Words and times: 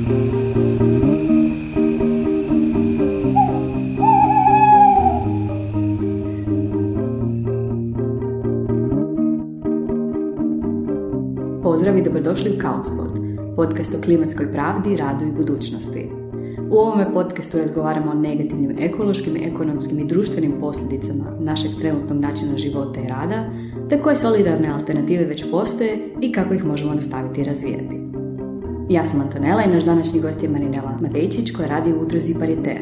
Pozdrav 0.00 0.12
i 11.98 12.02
dobrodošli 12.02 12.50
u 12.50 12.60
Countspot, 12.60 13.10
podcast 13.56 13.94
o 13.94 14.00
klimatskoj 14.04 14.52
pravdi, 14.52 14.96
radu 14.96 15.24
i 15.24 15.32
budućnosti. 15.32 16.08
U 16.70 16.76
ovome 16.76 17.06
podcastu 17.14 17.58
razgovaramo 17.58 18.10
o 18.10 18.14
negativnim 18.14 18.76
ekološkim, 18.78 19.36
ekonomskim 19.36 19.98
i 19.98 20.04
društvenim 20.04 20.52
posljedicama 20.60 21.36
našeg 21.40 21.70
trenutnog 21.80 22.20
načina 22.20 22.58
života 22.58 23.00
i 23.00 23.08
rada, 23.08 23.50
te 23.88 24.00
koje 24.02 24.16
solidarne 24.16 24.68
alternative 24.68 25.24
već 25.24 25.50
postoje 25.50 25.98
i 26.20 26.32
kako 26.32 26.54
ih 26.54 26.64
možemo 26.64 26.94
nastaviti 26.94 27.44
razvijati. 27.44 27.99
Ja 28.90 29.04
sam 29.04 29.20
Antonella 29.20 29.64
i 29.64 29.68
naš 29.68 29.84
današnji 29.84 30.20
gost 30.20 30.42
je 30.42 30.48
Marinela 30.48 30.98
Matejčić 31.00 31.50
koja 31.50 31.68
radi 31.68 31.92
u 31.92 32.00
udruzi 32.02 32.34
Pariter. 32.34 32.78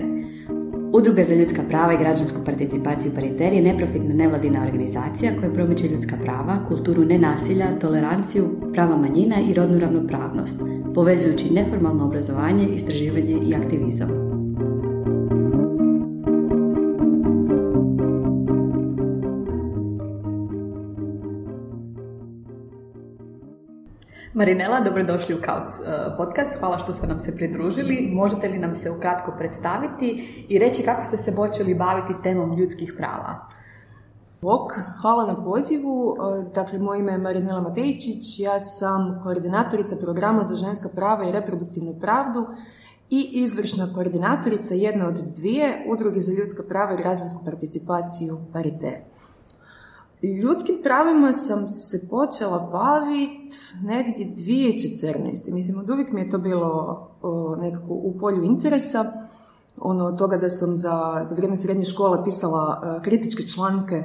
Udruga 0.92 1.24
za 1.24 1.34
ljudska 1.34 1.62
prava 1.68 1.92
i 1.92 1.98
građansku 1.98 2.38
participaciju 2.44 3.12
Pariter 3.14 3.52
je 3.52 3.62
neprofitna 3.62 4.14
nevladina 4.14 4.62
organizacija 4.62 5.32
koja 5.40 5.52
promiče 5.52 5.88
ljudska 5.88 6.16
prava, 6.24 6.58
kulturu 6.68 7.04
nenasilja, 7.04 7.78
toleranciju, 7.80 8.44
prava 8.72 8.96
manjina 8.96 9.36
i 9.40 9.54
rodnu 9.54 9.78
ravnopravnost, 9.78 10.60
povezujući 10.94 11.54
neformalno 11.54 12.04
obrazovanje, 12.04 12.68
istraživanje 12.68 13.38
i 13.46 13.54
aktivizam. 13.54 14.27
Marinela, 24.38 24.80
dobrodošli 24.80 25.34
u 25.34 25.38
Kauc 25.42 25.70
uh, 25.70 26.16
podcast. 26.16 26.50
Hvala 26.58 26.78
što 26.78 26.94
ste 26.94 27.06
nam 27.06 27.20
se 27.20 27.36
pridružili. 27.36 28.10
Možete 28.12 28.48
li 28.48 28.58
nam 28.58 28.74
se 28.74 28.90
ukratko 28.90 29.32
predstaviti 29.38 30.06
i 30.48 30.58
reći 30.58 30.82
kako 30.82 31.04
ste 31.04 31.18
se 31.18 31.36
počeli 31.36 31.74
baviti 31.74 32.22
temom 32.22 32.56
ljudskih 32.58 32.92
prava? 32.96 33.48
Bok, 34.40 34.72
hvala 35.00 35.26
na 35.26 35.44
pozivu. 35.44 36.10
Uh, 36.10 36.52
dakle, 36.54 36.78
moje 36.78 37.00
ime 37.00 37.12
je 37.12 37.18
Marinela 37.18 37.60
Matejičić, 37.60 38.38
ja 38.38 38.60
sam 38.60 39.20
koordinatorica 39.22 39.96
programa 39.96 40.44
za 40.44 40.56
ženska 40.56 40.88
prava 40.88 41.28
i 41.28 41.32
reproduktivnu 41.32 41.94
pravdu 42.00 42.46
i 43.10 43.30
izvršna 43.32 43.92
koordinatorica 43.94 44.74
jedne 44.74 45.06
od 45.06 45.20
dvije 45.36 45.86
udruge 45.88 46.20
za 46.20 46.32
ljudska 46.32 46.62
prava 46.68 46.94
i 46.94 47.02
građansku 47.02 47.44
participaciju 47.44 48.38
Paritet. 48.52 49.17
Ljudskim 50.22 50.76
pravima 50.82 51.32
sam 51.32 51.68
se 51.68 52.08
počela 52.10 52.68
baviti 52.72 53.56
negdje 53.82 54.26
2014. 54.26 55.52
Mislim, 55.52 55.78
od 55.78 55.90
uvijek 55.90 56.12
mi 56.12 56.20
je 56.20 56.30
to 56.30 56.38
bilo 56.38 57.08
nekako 57.60 57.86
u 57.88 58.18
polju 58.20 58.42
interesa. 58.42 59.12
Ono, 59.80 60.04
od 60.04 60.18
toga 60.18 60.36
da 60.36 60.50
sam 60.50 60.76
za, 60.76 61.24
za 61.24 61.34
vrijeme 61.34 61.56
srednje 61.56 61.84
škole 61.84 62.24
pisala 62.24 62.82
e, 62.82 63.02
kritičke 63.02 63.42
članke 63.42 64.04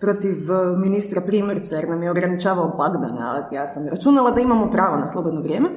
protiv 0.00 0.52
e, 0.52 0.76
ministra 0.76 1.20
Primorca 1.20 1.76
jer 1.76 1.88
nam 1.88 2.02
je 2.02 2.10
ograničavao 2.10 2.72
blagdane, 2.76 3.22
a 3.22 3.48
ja 3.52 3.72
sam 3.72 3.88
računala 3.88 4.30
da 4.30 4.40
imamo 4.40 4.70
pravo 4.70 4.96
na 4.96 5.06
slobodno 5.06 5.40
vrijeme. 5.40 5.68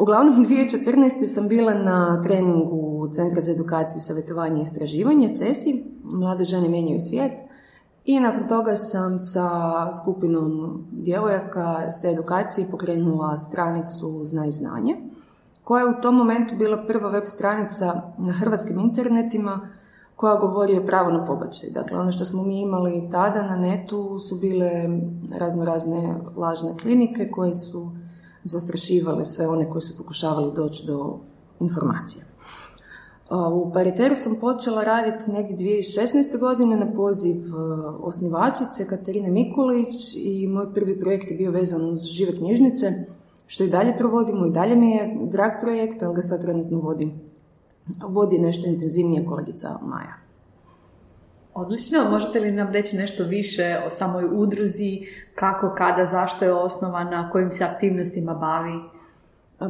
Uglavnom, 0.00 0.44
2014. 0.44 1.26
sam 1.26 1.48
bila 1.48 1.74
na 1.74 2.22
treningu 2.22 3.08
Centra 3.12 3.40
za 3.40 3.50
edukaciju, 3.50 4.00
savjetovanje 4.00 4.58
i 4.58 4.62
istraživanje, 4.62 5.34
CESI, 5.34 5.84
Mlade 6.12 6.44
žene 6.44 6.68
mijenjaju 6.68 7.00
svijet, 7.00 7.32
i 8.06 8.20
nakon 8.20 8.48
toga 8.48 8.76
sam 8.76 9.18
sa 9.18 9.48
skupinom 9.92 10.84
djevojaka 10.92 11.90
s 11.90 12.00
te 12.00 12.08
edukacije 12.08 12.70
pokrenula 12.70 13.36
stranicu 13.36 14.24
Znaj 14.24 14.50
znanje, 14.50 14.96
koja 15.64 15.84
je 15.84 15.90
u 15.90 16.00
tom 16.02 16.16
momentu 16.16 16.56
bila 16.56 16.84
prva 16.86 17.08
web 17.08 17.24
stranica 17.26 18.02
na 18.18 18.32
hrvatskim 18.32 18.78
internetima 18.78 19.68
koja 20.16 20.36
govori 20.36 20.78
o 20.78 20.86
pravu 20.86 21.12
na 21.12 21.24
pobačaj. 21.24 21.70
Dakle, 21.70 21.98
ono 21.98 22.12
što 22.12 22.24
smo 22.24 22.42
mi 22.42 22.60
imali 22.60 23.08
tada 23.10 23.42
na 23.42 23.56
netu 23.56 24.18
su 24.18 24.36
bile 24.36 24.70
razno 25.38 25.64
razne 25.64 26.14
lažne 26.36 26.76
klinike 26.82 27.30
koje 27.30 27.54
su 27.54 27.90
zastrašivale 28.44 29.24
sve 29.24 29.48
one 29.48 29.70
koji 29.70 29.80
su 29.82 29.98
pokušavali 29.98 30.52
doći 30.54 30.86
do 30.86 31.18
informacija. 31.60 32.24
U 33.30 33.72
Pariteru 33.72 34.16
sam 34.16 34.36
počela 34.40 34.84
raditi 34.84 35.30
negdje 35.30 35.56
2016. 35.56 36.38
godine 36.38 36.76
na 36.76 36.92
poziv 36.96 37.36
e, 37.36 37.58
osnivačice 38.00 38.86
Katarine 38.86 39.30
Mikulić 39.30 39.94
i 40.16 40.46
moj 40.46 40.74
prvi 40.74 41.00
projekt 41.00 41.30
je 41.30 41.36
bio 41.36 41.50
vezan 41.50 41.90
uz 41.90 42.04
žive 42.04 42.36
knjižnice, 42.36 42.92
što 43.46 43.64
i 43.64 43.70
dalje 43.70 43.96
provodimo 43.98 44.46
i 44.46 44.50
dalje 44.50 44.76
mi 44.76 44.90
je 44.90 45.18
drag 45.22 45.50
projekt, 45.60 46.02
ali 46.02 46.14
ga 46.14 46.22
sad 46.22 46.40
trenutno 46.40 46.78
vodim. 46.78 47.20
Vodi 48.08 48.38
nešto 48.38 48.68
intenzivnije 48.68 49.26
kolegica 49.26 49.78
Maja. 49.82 50.14
Odlično, 51.54 52.10
možete 52.10 52.40
li 52.40 52.52
nam 52.52 52.72
reći 52.72 52.96
nešto 52.96 53.24
više 53.24 53.76
o 53.86 53.90
samoj 53.90 54.24
udruzi, 54.32 55.00
kako, 55.34 55.74
kada, 55.78 56.06
zašto 56.06 56.44
je 56.44 56.52
osnovana, 56.52 57.30
kojim 57.30 57.50
se 57.50 57.64
aktivnostima 57.64 58.34
bavi? 58.34 58.74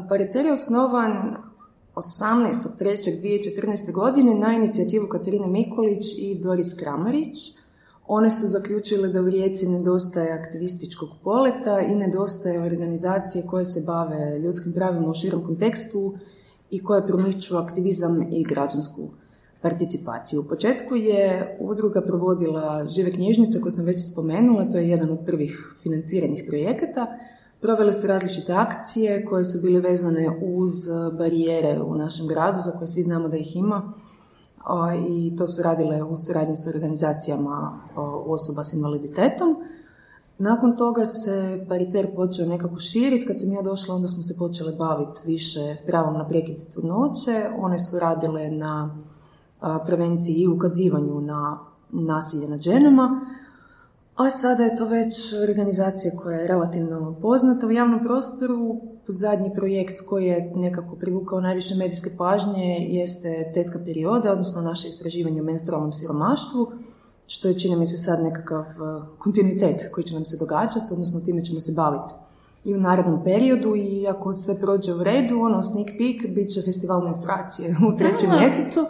Pariter 0.08 0.46
je 0.46 0.52
osnovan 0.52 1.36
18.3.2014. 1.96 3.92
godine 3.92 4.34
na 4.34 4.52
inicijativu 4.52 5.08
Katarine 5.08 5.46
Mikulić 5.46 6.06
i 6.18 6.38
Doris 6.42 6.74
Kramarić. 6.74 7.38
One 8.06 8.30
su 8.30 8.46
zaključile 8.46 9.08
da 9.08 9.20
u 9.20 9.30
Rijeci 9.30 9.68
nedostaje 9.68 10.32
aktivističkog 10.32 11.08
poleta 11.24 11.80
i 11.80 11.94
nedostaje 11.94 12.62
organizacije 12.62 13.46
koje 13.46 13.64
se 13.64 13.80
bave 13.80 14.38
ljudskim 14.38 14.72
pravima 14.72 15.08
u 15.08 15.14
širom 15.14 15.44
kontekstu 15.44 16.14
i 16.70 16.84
koje 16.84 17.06
promiču 17.06 17.56
aktivizam 17.56 18.22
i 18.32 18.44
građansku 18.44 19.08
participaciju. 19.60 20.40
U 20.40 20.44
početku 20.44 20.96
je 20.96 21.56
udruga 21.60 22.00
provodila 22.00 22.86
žive 22.88 23.10
knjižnice 23.10 23.60
koje 23.60 23.72
sam 23.72 23.84
već 23.84 24.12
spomenula, 24.12 24.70
to 24.70 24.78
je 24.78 24.88
jedan 24.88 25.10
od 25.10 25.18
prvih 25.26 25.74
financiranih 25.82 26.44
projekata, 26.48 27.18
Provele 27.66 27.92
su 27.92 28.06
različite 28.06 28.52
akcije 28.52 29.24
koje 29.24 29.44
su 29.44 29.60
bile 29.62 29.80
vezane 29.80 30.40
uz 30.42 30.72
barijere 31.18 31.82
u 31.82 31.94
našem 31.94 32.28
gradu, 32.28 32.60
za 32.64 32.70
koje 32.70 32.86
svi 32.86 33.02
znamo 33.02 33.28
da 33.28 33.36
ih 33.36 33.56
ima. 33.56 33.92
I 35.08 35.36
to 35.36 35.46
su 35.46 35.62
radile 35.62 36.02
u 36.02 36.16
suradnji 36.16 36.56
s 36.56 36.66
organizacijama 36.74 37.80
osoba 38.26 38.64
s 38.64 38.72
invaliditetom. 38.72 39.56
Nakon 40.38 40.76
toga 40.76 41.06
se 41.06 41.66
pariter 41.68 42.14
počeo 42.16 42.46
nekako 42.46 42.78
širiti. 42.78 43.26
Kad 43.26 43.40
sam 43.40 43.52
ja 43.52 43.62
došla, 43.62 43.94
onda 43.94 44.08
smo 44.08 44.22
se 44.22 44.36
počeli 44.38 44.76
baviti 44.76 45.20
više 45.24 45.76
pravom 45.86 46.14
na 46.14 46.28
prekid 46.28 46.56
trudnoće. 46.72 47.50
One 47.58 47.78
su 47.78 47.98
radile 47.98 48.50
na 48.50 48.96
prevenciji 49.86 50.34
i 50.34 50.48
ukazivanju 50.48 51.20
na 51.20 51.58
nasilje 51.90 52.48
nad 52.48 52.60
ženama. 52.60 53.20
A 54.16 54.30
sada 54.30 54.64
je 54.64 54.76
to 54.76 54.84
već 54.84 55.32
organizacija 55.48 56.16
koja 56.16 56.38
je 56.38 56.46
relativno 56.46 57.16
poznata 57.22 57.66
u 57.66 57.70
javnom 57.70 58.00
prostoru. 58.04 58.80
Zadnji 59.08 59.50
projekt 59.54 60.00
koji 60.00 60.26
je 60.26 60.52
nekako 60.54 60.96
privukao 60.96 61.40
najviše 61.40 61.74
medijske 61.74 62.10
pažnje 62.16 62.86
jeste 62.90 63.50
tetka 63.54 63.78
perioda, 63.84 64.32
odnosno 64.32 64.62
naše 64.62 64.88
istraživanje 64.88 65.40
o 65.40 65.44
menstrualnom 65.44 65.92
siromaštvu, 65.92 66.72
što 67.26 67.48
je 67.48 67.58
čini 67.58 67.76
mi 67.76 67.86
se 67.86 67.96
sad 67.96 68.22
nekakav 68.22 68.60
e, 68.60 69.02
kontinuitet 69.18 69.92
koji 69.92 70.04
će 70.04 70.14
nam 70.14 70.24
se 70.24 70.36
događati, 70.36 70.92
odnosno 70.92 71.20
time 71.20 71.44
ćemo 71.44 71.60
se 71.60 71.72
baviti 71.72 72.14
i 72.64 72.74
u 72.74 72.80
narednom 72.80 73.24
periodu 73.24 73.76
i 73.76 74.08
ako 74.08 74.32
sve 74.32 74.60
prođe 74.60 74.94
u 74.94 75.02
redu, 75.02 75.40
ono 75.40 75.62
sneak 75.62 75.88
peek, 75.98 76.34
bit 76.34 76.50
će 76.50 76.62
festival 76.62 77.04
menstruacije 77.04 77.76
u 77.88 77.96
trećem 77.96 78.30
mjesecu. 78.40 78.86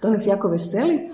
To 0.00 0.10
nas 0.10 0.26
jako 0.26 0.48
veseli. 0.48 1.10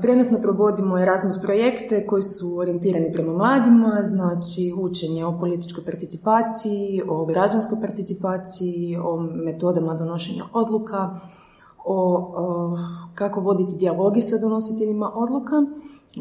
Trenutno 0.00 0.38
provodimo 0.40 0.98
Erasmus 0.98 1.38
projekte 1.42 2.06
koji 2.06 2.22
su 2.22 2.58
orijentirani 2.58 3.12
prema 3.12 3.32
mladima, 3.32 3.98
znači 4.02 4.74
učenje 4.78 5.24
o 5.24 5.38
političkoj 5.38 5.84
participaciji, 5.84 7.02
o 7.08 7.24
građanskoj 7.24 7.80
participaciji, 7.80 8.96
o 8.96 9.16
metodama 9.16 9.94
donošenja 9.94 10.44
odluka, 10.52 11.20
o, 11.84 12.76
kako 13.14 13.40
voditi 13.40 13.76
dijalogi 13.76 14.22
sa 14.22 14.38
donositeljima 14.38 15.12
odluka. 15.14 15.62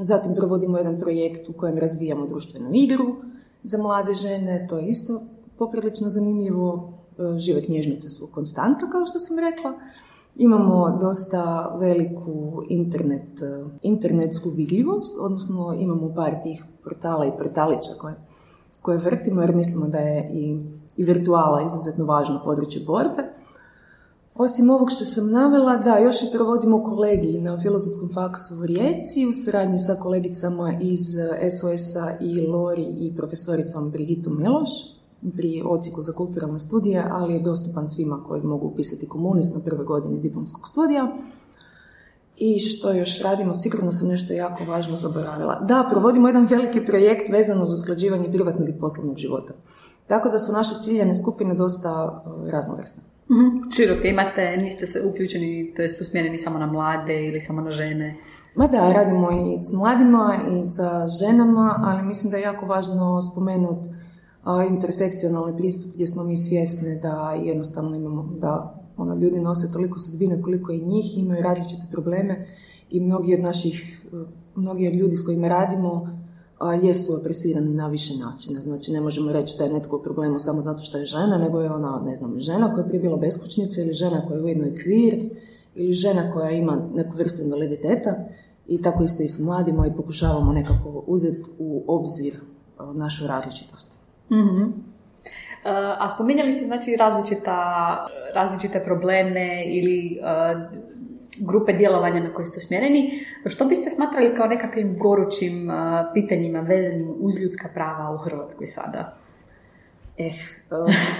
Zatim 0.01 0.35
provodimo 0.35 0.77
jedan 0.77 0.99
projekt 0.99 1.49
u 1.49 1.53
kojem 1.53 1.77
razvijamo 1.77 2.25
društvenu 2.25 2.69
igru 2.73 3.15
za 3.63 3.77
mlade 3.77 4.13
žene, 4.13 4.67
to 4.69 4.77
je 4.77 4.87
isto 4.87 5.21
poprilično 5.57 6.09
zanimljivo. 6.09 6.93
E, 7.19 7.37
žive 7.37 7.61
knjižnice 7.65 8.09
su 8.09 8.27
konstanta, 8.27 8.89
kao 8.89 9.05
što 9.05 9.19
sam 9.19 9.39
rekla. 9.39 9.73
Imamo 10.35 10.97
dosta 11.01 11.75
veliku 11.79 12.63
internet, 12.69 13.41
eh, 13.41 13.65
internetsku 13.81 14.49
vidljivost, 14.49 15.17
odnosno 15.19 15.73
imamo 15.79 16.13
par 16.15 16.35
tih 16.43 16.65
portala 16.83 17.25
i 17.25 17.37
portalića 17.37 17.91
koje, 18.01 18.15
koje 18.81 18.97
vrtimo 18.97 19.41
jer 19.41 19.55
mislimo 19.55 19.87
da 19.87 19.97
je 19.97 20.29
i, 20.33 20.59
i 20.97 21.03
virtuala 21.03 21.61
izuzetno 21.61 22.05
važno 22.05 22.41
područje 22.45 22.81
borbe. 22.85 23.23
Osim 24.35 24.69
ovog 24.69 24.91
što 24.91 25.05
sam 25.05 25.29
navela, 25.29 25.77
da, 25.77 25.97
još 25.97 26.21
i 26.23 26.31
provodimo 26.33 26.83
kolegi 26.83 27.39
na 27.39 27.59
Filozofskom 27.61 28.09
faksu 28.13 28.55
u 28.59 28.65
Rijeci 28.65 29.27
u 29.27 29.31
suradnji 29.31 29.79
sa 29.79 29.95
kolegicama 29.95 30.73
iz 30.81 30.99
SOS-a 31.59 32.17
i 32.21 32.47
Lori 32.47 32.87
i 32.99 33.15
profesoricom 33.15 33.91
Brigitu 33.91 34.29
Miloš. 34.29 34.69
Pri 35.35 35.63
ociku 35.65 36.01
za 36.01 36.13
kulturalne 36.13 36.59
studije, 36.59 37.05
ali 37.11 37.33
je 37.33 37.39
dostupan 37.39 37.87
svima 37.87 38.23
koji 38.27 38.41
mogu 38.41 38.67
upisati 38.67 39.07
komunist 39.07 39.55
na 39.55 39.61
prvoj 39.61 39.85
godini 39.85 40.21
diplomskog 40.21 40.67
studija. 40.67 41.17
I 42.37 42.59
što 42.59 42.93
još 42.93 43.21
radimo, 43.21 43.53
sigurno 43.53 43.91
sam 43.91 44.07
nešto 44.07 44.33
jako 44.33 44.63
važno 44.67 44.97
zaboravila. 44.97 45.59
Da, 45.59 45.87
provodimo 45.91 46.27
jedan 46.27 46.45
veliki 46.45 46.85
projekt 46.85 47.29
vezan 47.29 47.61
uz 47.61 47.73
usklađivanje 47.73 48.31
privatnog 48.31 48.69
i 48.69 48.79
poslovnog 48.79 49.17
života. 49.17 49.53
Tako 50.07 50.29
da 50.29 50.39
su 50.39 50.53
naše 50.53 50.75
ciljane 50.81 51.15
skupine 51.15 51.53
dosta 51.55 52.23
uh, 52.25 52.49
raznovrsne. 52.49 53.03
Mm-hmm. 53.31 53.71
Široke 53.71 54.09
imate, 54.09 54.57
niste 54.57 54.87
se 54.87 55.01
uključeni, 55.05 55.73
to 55.75 55.81
jest 55.81 56.01
usmjereni 56.01 56.37
samo 56.37 56.59
na 56.59 56.65
mlade 56.65 57.25
ili 57.25 57.41
samo 57.41 57.61
na 57.61 57.71
žene? 57.71 58.15
Ma 58.55 58.67
da, 58.67 58.93
radimo 58.93 59.31
i 59.31 59.59
s 59.59 59.73
mladima 59.73 60.39
i 60.51 60.65
sa 60.65 61.07
ženama, 61.07 61.79
ali 61.83 62.03
mislim 62.03 62.31
da 62.31 62.37
je 62.37 62.43
jako 62.43 62.65
važno 62.65 63.21
spomenuti 63.21 63.89
intersekcionalni 64.69 65.57
pristup 65.57 65.93
gdje 65.93 66.07
smo 66.07 66.23
mi 66.23 66.37
svjesni 66.37 66.99
da 66.99 67.41
jednostavno 67.45 67.95
imamo, 67.95 68.29
da 68.39 68.83
ono, 68.97 69.15
ljudi 69.15 69.39
nose 69.39 69.71
toliko 69.71 69.99
sudbine 69.99 70.41
koliko 70.41 70.71
i 70.71 70.81
njih, 70.81 71.17
imaju 71.17 71.43
različite 71.43 71.83
probleme 71.91 72.47
i 72.89 72.99
mnogi 72.99 73.33
od 73.33 73.41
naših, 73.41 74.07
mnogi 74.55 74.87
od 74.87 74.93
ljudi 74.93 75.15
s 75.15 75.25
kojima 75.25 75.47
radimo 75.47 76.17
a, 76.59 76.73
jesu 76.73 77.15
opresirani 77.15 77.73
na 77.73 77.87
više 77.87 78.13
načina. 78.17 78.61
Znači 78.61 78.91
ne 78.91 79.01
možemo 79.01 79.31
reći 79.31 79.55
da 79.57 79.63
je 79.63 79.73
netko 79.73 79.97
u 79.97 80.03
problemu 80.03 80.39
samo 80.39 80.61
zato 80.61 80.83
što 80.83 80.97
je 80.97 81.05
žena, 81.05 81.37
nego 81.37 81.61
je 81.61 81.71
ona, 81.71 82.01
ne 82.05 82.15
znam, 82.15 82.39
žena 82.39 82.73
koja 82.73 82.83
je 82.83 82.87
prije 82.87 83.01
bila 83.01 83.17
beskućnica 83.17 83.81
ili 83.81 83.93
žena 83.93 84.27
koja 84.27 84.37
je 84.37 84.43
ujedno 84.43 84.67
i 84.67 84.75
kvir 84.75 85.29
ili 85.75 85.93
žena 85.93 86.31
koja 86.33 86.51
ima 86.51 86.89
neku 86.93 87.17
vrstu 87.17 87.41
invaliditeta 87.41 88.15
i 88.67 88.81
tako 88.81 89.03
isto 89.03 89.23
i 89.23 89.27
s 89.27 89.39
mladima 89.39 89.87
i 89.87 89.95
pokušavamo 89.95 90.53
nekako 90.53 91.03
uzeti 91.07 91.49
u 91.59 91.83
obzir 91.87 92.39
našu 92.93 93.27
različitost. 93.27 94.02
Mm 94.31 94.93
A 95.99 96.09
spominjali 96.09 96.53
se 96.53 96.65
znači 96.65 96.95
različita, 96.95 98.05
različite 98.35 98.81
probleme 98.85 99.63
ili 99.65 100.19
grupe 101.39 101.73
djelovanja 101.73 102.23
na 102.23 102.33
koje 102.33 102.45
ste 102.45 102.57
usmjereni. 102.57 103.25
Što 103.45 103.65
biste 103.65 103.89
smatrali 103.89 104.35
kao 104.35 104.47
nekakvim 104.47 104.97
gorućim 104.97 105.69
pitanjima 106.13 106.59
vezanim 106.59 107.13
uz 107.19 107.37
ljudska 107.37 107.69
prava 107.73 108.15
u 108.15 108.17
Hrvatskoj 108.17 108.67
sada? 108.67 109.22
Eh, 110.17 110.31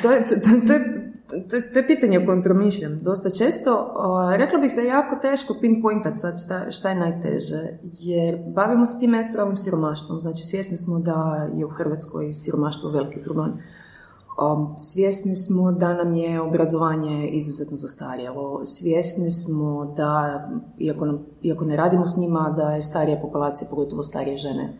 to 0.01 0.11
je, 0.11 0.25
to, 0.25 0.35
to, 0.67 0.73
je, 0.73 1.73
to, 1.73 1.79
je 1.79 1.87
pitanje 1.87 2.19
o 2.19 2.25
kojem 2.25 2.43
promišljam 2.43 2.99
dosta 3.01 3.29
često. 3.29 3.93
Rekla 4.37 4.59
bih 4.59 4.71
da 4.75 4.81
je 4.81 4.87
jako 4.87 5.15
teško 5.15 5.55
pinpointat 5.61 6.19
sad 6.19 6.41
šta, 6.45 6.71
šta 6.71 6.89
je 6.89 6.95
najteže, 6.95 7.79
jer 7.83 8.37
bavimo 8.47 8.85
se 8.85 8.99
tim 8.99 9.11
menstrualnim 9.11 9.57
siromaštvom. 9.57 10.19
Znači 10.19 10.43
svjesni 10.43 10.77
smo 10.77 10.99
da 10.99 11.49
je 11.55 11.65
u 11.65 11.69
Hrvatskoj 11.69 12.33
siromaštvo 12.33 12.89
veliki 12.89 13.19
problem. 13.19 13.53
Um, 14.41 14.73
svjesni 14.77 15.35
smo 15.35 15.71
da 15.71 15.93
nam 15.93 16.13
je 16.13 16.41
obrazovanje 16.41 17.27
izuzetno 17.27 17.77
zastarjelo. 17.77 18.65
Svjesni 18.65 19.31
smo 19.31 19.93
da, 19.97 20.41
iako, 20.77 21.05
nam, 21.05 21.25
iako 21.41 21.65
ne 21.65 21.75
radimo 21.75 22.05
s 22.05 22.17
njima, 22.17 22.53
da 22.57 22.71
je 22.71 22.81
starija 22.81 23.19
populacija, 23.21 23.69
pogotovo 23.69 24.03
starije 24.03 24.37
žene, 24.37 24.73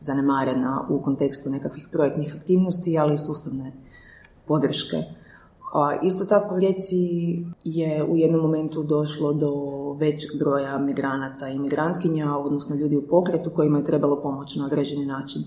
zanemarena 0.00 0.86
u 0.88 1.02
kontekstu 1.02 1.50
nekakvih 1.50 1.88
projektnih 1.92 2.36
aktivnosti, 2.36 2.98
ali 2.98 3.14
i 3.14 3.18
sustavne 3.18 3.72
podrške. 4.46 4.96
Isto 6.02 6.24
tako 6.24 6.54
u 6.54 7.46
je 7.64 8.04
u 8.04 8.16
jednom 8.16 8.40
momentu 8.40 8.82
došlo 8.82 9.32
do 9.32 9.52
većeg 9.92 10.30
broja 10.38 10.78
migranata 10.78 11.48
i 11.48 11.58
migrantkinja, 11.58 12.36
odnosno 12.36 12.76
ljudi 12.76 12.96
u 12.96 13.06
pokretu 13.08 13.50
kojima 13.50 13.78
je 13.78 13.84
trebalo 13.84 14.22
pomoć 14.22 14.56
na 14.56 14.66
određeni 14.66 15.06
način. 15.06 15.42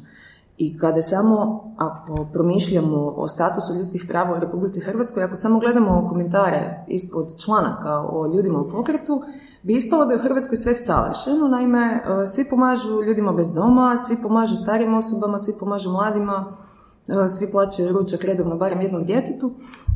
I 0.62 0.78
kada 0.78 1.02
samo, 1.02 1.64
ako 1.78 2.26
promišljamo 2.34 3.14
o 3.18 3.28
statusu 3.28 3.76
ljudskih 3.76 4.06
prava 4.08 4.38
u 4.38 4.40
Republici 4.40 4.80
Hrvatskoj, 4.80 5.24
ako 5.24 5.36
samo 5.36 5.60
gledamo 5.60 6.08
komentare 6.10 6.86
ispod 6.88 7.26
članaka 7.46 8.00
o 8.00 8.28
ljudima 8.36 8.60
u 8.60 8.70
pokretu, 8.70 9.22
bi 9.64 9.76
ispalo 9.76 10.06
da 10.06 10.14
je 10.14 10.20
u 10.20 10.22
Hrvatskoj 10.22 10.58
sve 10.58 10.74
savršeno. 10.74 11.48
Naime, 11.48 11.80
e, 11.80 12.26
svi 12.26 12.50
pomažu 12.50 13.04
ljudima 13.08 13.32
bez 13.32 13.54
doma, 13.54 13.98
svi 13.98 14.22
pomažu 14.22 14.56
starijim 14.56 14.94
osobama, 14.94 15.40
svi 15.40 15.54
pomažu 15.60 15.92
mladima, 15.92 16.58
e, 17.08 17.28
svi 17.28 17.52
plaćaju 17.52 17.94
ručak 17.94 18.24
redovno 18.24 18.58
barem 18.58 18.82
jednom 18.82 19.06
djetetu, 19.06 19.52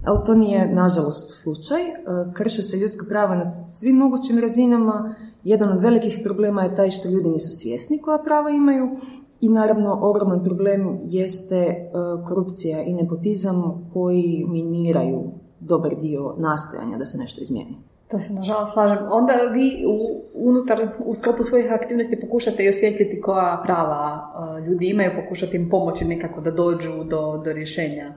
ali 0.06 0.26
to 0.26 0.36
nije 0.36 0.76
nažalost 0.76 1.44
slučaj. 1.44 1.82
E, 1.82 1.94
krše 2.34 2.62
se 2.62 2.78
ljudska 2.78 3.06
prava 3.10 3.36
na 3.36 3.44
svim 3.80 3.96
mogućim 3.96 4.40
razinama. 4.40 5.16
Jedan 5.44 5.70
od 5.70 5.82
velikih 5.82 6.20
problema 6.24 6.64
je 6.64 6.76
taj 6.76 6.90
što 6.90 7.10
ljudi 7.10 7.30
nisu 7.30 7.52
svjesni 7.52 8.02
koja 8.02 8.18
prava 8.18 8.50
imaju 8.50 8.98
i 9.42 9.50
naravno 9.50 10.00
ogroman 10.02 10.44
problem 10.44 11.00
jeste 11.04 11.90
korupcija 12.28 12.84
i 12.84 12.94
nepotizam 12.94 13.90
koji 13.94 14.46
miniraju 14.48 15.24
dobar 15.60 15.96
dio 15.96 16.36
nastojanja 16.38 16.98
da 16.98 17.06
se 17.06 17.18
nešto 17.18 17.42
izmijeni. 17.42 17.78
To 18.12 18.20
se 18.20 18.34
nažalost 18.34 18.74
slažem. 18.74 18.98
Onda 19.12 19.34
vi 19.54 19.86
u, 19.88 20.22
unutar, 20.34 20.88
u 21.06 21.16
sklopu 21.16 21.44
svojih 21.44 21.74
aktivnosti 21.74 22.20
pokušate 22.22 22.64
i 22.64 22.70
osvjetljiti 22.70 23.22
koja 23.22 23.62
prava 23.64 24.20
ljudi 24.68 24.90
imaju, 24.90 25.12
pokušati 25.24 25.58
im 25.58 25.70
pomoći 25.70 26.06
nekako 26.06 26.42
da 26.42 26.52
dođu 26.52 27.04
do, 27.10 27.42
do 27.46 27.54
rješenja. 27.54 28.14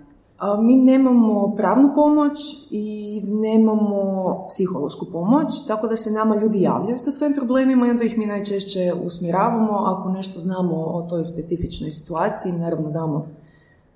Mi 0.62 0.78
nemamo 0.78 1.54
pravnu 1.56 1.92
pomoć 1.94 2.38
i 2.70 3.22
nemamo 3.26 4.46
psihološku 4.48 5.06
pomoć, 5.12 5.66
tako 5.66 5.88
da 5.88 5.96
se 5.96 6.10
nama 6.10 6.36
ljudi 6.36 6.62
javljaju 6.62 6.98
sa 6.98 7.10
svojim 7.10 7.34
problemima 7.34 7.86
i 7.86 7.90
onda 7.90 8.04
ih 8.04 8.18
mi 8.18 8.26
najčešće 8.26 8.92
usmjeravamo. 9.04 9.72
Ako 9.72 10.10
nešto 10.10 10.40
znamo 10.40 10.76
o 10.76 11.02
toj 11.02 11.24
specifičnoj 11.24 11.90
situaciji, 11.90 12.52
naravno 12.52 12.90
damo 12.90 13.26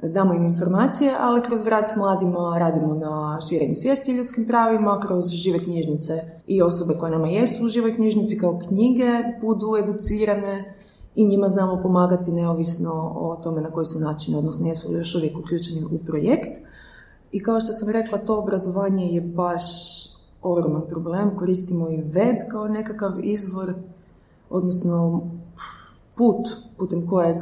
damo 0.08 0.34
im 0.34 0.44
informacije, 0.44 1.14
ali 1.18 1.42
kroz 1.42 1.66
rad 1.66 1.90
s 1.90 1.96
mladima 1.96 2.56
radimo 2.58 2.94
na 2.94 3.38
širenju 3.48 3.74
svijesti 3.76 4.12
o 4.12 4.14
ljudskim 4.14 4.46
pravima, 4.46 5.00
kroz 5.06 5.24
žive 5.30 5.58
knjižnice 5.58 6.22
i 6.46 6.62
osobe 6.62 6.94
koje 7.00 7.12
nama 7.12 7.28
jesu 7.28 7.64
u 7.64 7.68
živoj 7.68 7.94
knjižnici 7.94 8.38
kao 8.38 8.58
knjige 8.68 9.06
budu 9.40 9.76
educirane 9.82 10.74
i 11.14 11.26
njima 11.26 11.48
znamo 11.48 11.82
pomagati 11.82 12.32
neovisno 12.32 13.12
o 13.16 13.36
tome 13.42 13.60
na 13.60 13.70
koji 13.70 13.86
su 13.86 14.00
način, 14.00 14.34
odnosno 14.34 14.66
jesu 14.66 14.92
li 14.92 14.98
još 14.98 15.14
uvijek 15.14 15.38
uključeni 15.38 15.84
u 15.84 15.98
projekt. 16.06 16.60
I 17.32 17.42
kao 17.42 17.60
što 17.60 17.72
sam 17.72 17.90
rekla, 17.90 18.18
to 18.18 18.38
obrazovanje 18.38 19.06
je 19.06 19.20
baš 19.20 19.62
ogroman 20.42 20.82
problem. 20.88 21.36
Koristimo 21.38 21.90
i 21.90 21.96
web 21.96 22.36
kao 22.50 22.68
nekakav 22.68 23.12
izvor, 23.24 23.74
odnosno 24.50 25.22
put 26.14 26.48
putem 26.76 27.06
kojeg 27.08 27.36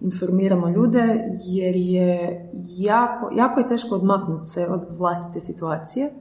informiramo 0.00 0.68
ljude 0.68 1.36
jer 1.44 1.76
je 1.76 2.50
jako, 2.76 3.30
jako 3.36 3.60
je 3.60 3.68
teško 3.68 3.94
odmaknuti 3.94 4.50
se 4.50 4.66
od 4.66 4.80
vlastite 4.98 5.40
situacije, 5.40 6.12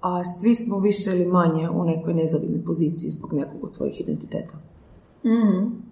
a 0.00 0.24
svi 0.24 0.54
smo 0.54 0.78
više 0.78 1.10
ili 1.10 1.26
manje 1.26 1.70
u 1.70 1.84
nekoj 1.84 2.14
nezavidnoj 2.14 2.64
poziciji 2.64 3.10
zbog 3.10 3.32
nekog 3.32 3.64
od 3.64 3.74
svojih 3.74 4.00
identiteta. 4.00 4.52
mm 5.24 5.86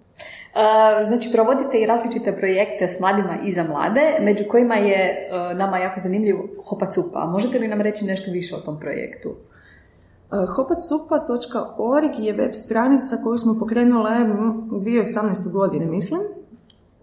znači, 1.07 1.29
provodite 1.31 1.81
i 1.81 1.85
različite 1.85 2.37
projekte 2.37 2.87
s 2.87 2.99
mladima 2.99 3.37
i 3.43 3.51
za 3.51 3.63
mlade, 3.63 4.17
među 4.21 4.43
kojima 4.51 4.75
je 4.75 5.29
uh, 5.31 5.57
nama 5.57 5.77
jako 5.77 5.99
zanimljiv 6.03 6.35
Hopacupa. 6.65 7.25
Možete 7.25 7.59
li 7.59 7.67
nam 7.67 7.81
reći 7.81 8.05
nešto 8.05 8.31
više 8.31 8.55
o 8.55 8.59
tom 8.59 8.79
projektu? 8.79 9.29
Hopacupa.org 10.55 12.19
je 12.19 12.33
web 12.33 12.53
stranica 12.53 13.17
koju 13.23 13.37
smo 13.37 13.59
pokrenule 13.59 14.11
2018. 14.11 15.51
godine, 15.51 15.85
mislim 15.85 16.19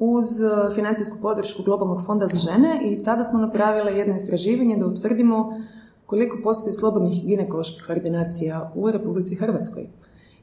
uz 0.05 0.27
financijsku 0.75 1.17
podršku 1.23 1.63
Globalnog 1.63 2.07
fonda 2.07 2.27
za 2.27 2.39
žene 2.39 2.81
i 2.83 3.05
tada 3.05 3.25
smo 3.25 3.39
napravile 3.39 3.93
jedno 3.93 4.15
istraživanje 4.15 4.77
da 4.77 4.87
utvrdimo 4.87 5.63
koliko 6.07 6.39
postoji 6.43 6.73
slobodnih 6.73 7.25
ginekoloških 7.25 7.91
ordinacija 7.91 8.73
u 8.75 8.91
Republici 8.91 9.35
Hrvatskoj. 9.35 9.87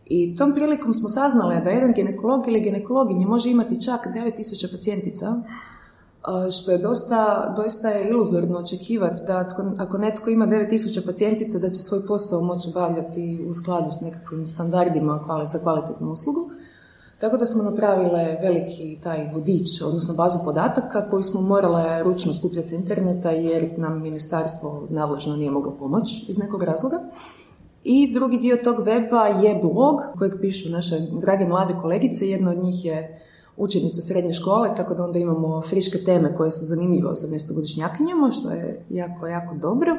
I 0.09 0.35
tom 0.37 0.53
prilikom 0.53 0.93
smo 0.93 1.09
saznali 1.09 1.63
da 1.63 1.69
jedan 1.69 1.93
ginekolog 1.93 2.47
ili 2.47 2.61
ginekologinja 2.61 3.27
može 3.27 3.49
imati 3.49 3.81
čak 3.81 4.07
9000 4.15 4.71
pacijentica, 4.71 5.35
e, 5.35 6.51
što 6.51 6.71
je 6.71 6.77
dosta, 6.77 7.53
doista 7.57 7.89
je 7.89 8.09
iluzorno 8.09 8.57
očekivati 8.57 9.21
da 9.27 9.49
ako 9.77 9.97
netko 9.97 10.29
ima 10.29 10.45
9000 10.45 11.05
pacijentica 11.05 11.59
da 11.59 11.69
će 11.69 11.81
svoj 11.81 12.05
posao 12.07 12.41
moći 12.41 12.69
obavljati 12.69 13.45
u 13.49 13.53
skladu 13.53 13.91
s 13.91 14.01
nekakvim 14.01 14.47
standardima 14.47 15.47
za 15.51 15.59
kvalitetnu 15.59 16.11
uslugu. 16.11 16.49
Tako 17.19 17.37
da 17.37 17.45
smo 17.45 17.63
napravile 17.63 18.37
veliki 18.41 18.99
taj 19.03 19.31
vodič, 19.33 19.81
odnosno 19.85 20.13
bazu 20.13 20.39
podataka 20.45 21.09
koju 21.09 21.23
smo 21.23 21.41
morale 21.41 22.03
ručno 22.03 22.33
skupljati 22.33 22.69
s 22.69 22.73
interneta 22.73 23.31
jer 23.31 23.69
nam 23.77 24.01
ministarstvo 24.01 24.87
nadležno 24.89 25.35
nije 25.35 25.51
moglo 25.51 25.75
pomoći 25.79 26.25
iz 26.27 26.37
nekog 26.37 26.63
razloga. 26.63 26.99
I 27.83 28.13
drugi 28.13 28.37
dio 28.37 28.57
tog 28.63 28.75
weba 28.85 29.43
je 29.43 29.59
blog 29.63 29.99
kojeg 30.17 30.33
pišu 30.41 30.69
naše 30.69 30.95
drage 31.21 31.45
mlade 31.45 31.73
kolegice. 31.81 32.29
Jedna 32.29 32.51
od 32.51 32.63
njih 32.63 32.85
je 32.85 33.21
učenica 33.57 34.01
srednje 34.01 34.33
škole, 34.33 34.75
tako 34.75 34.93
da 34.93 35.03
onda 35.03 35.19
imamo 35.19 35.61
friške 35.61 35.97
teme 35.97 36.35
koje 36.35 36.51
su 36.51 36.65
zanimljive 36.65 37.09
18-godišnjakinjama, 37.09 38.31
što 38.31 38.51
je 38.51 38.85
jako, 38.89 39.27
jako 39.27 39.55
dobro. 39.55 39.91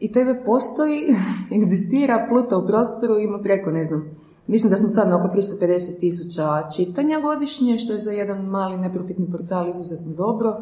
I 0.00 0.12
TV 0.12 0.44
postoji, 0.46 1.14
egzistira, 1.56 2.26
pluta 2.28 2.56
u 2.56 2.66
prostoru, 2.66 3.18
ima 3.18 3.38
preko, 3.38 3.70
ne 3.70 3.84
znam, 3.84 4.18
Mislim 4.48 4.70
da 4.70 4.76
smo 4.76 4.88
sad 4.88 5.08
na 5.08 5.16
oko 5.16 5.36
350 5.36 6.00
tisuća 6.00 6.68
čitanja 6.76 7.20
godišnje, 7.20 7.78
što 7.78 7.92
je 7.92 7.98
za 7.98 8.12
jedan 8.12 8.44
mali 8.44 8.76
neprofitni 8.76 9.30
portal 9.30 9.68
izuzetno 9.68 10.12
dobro. 10.12 10.56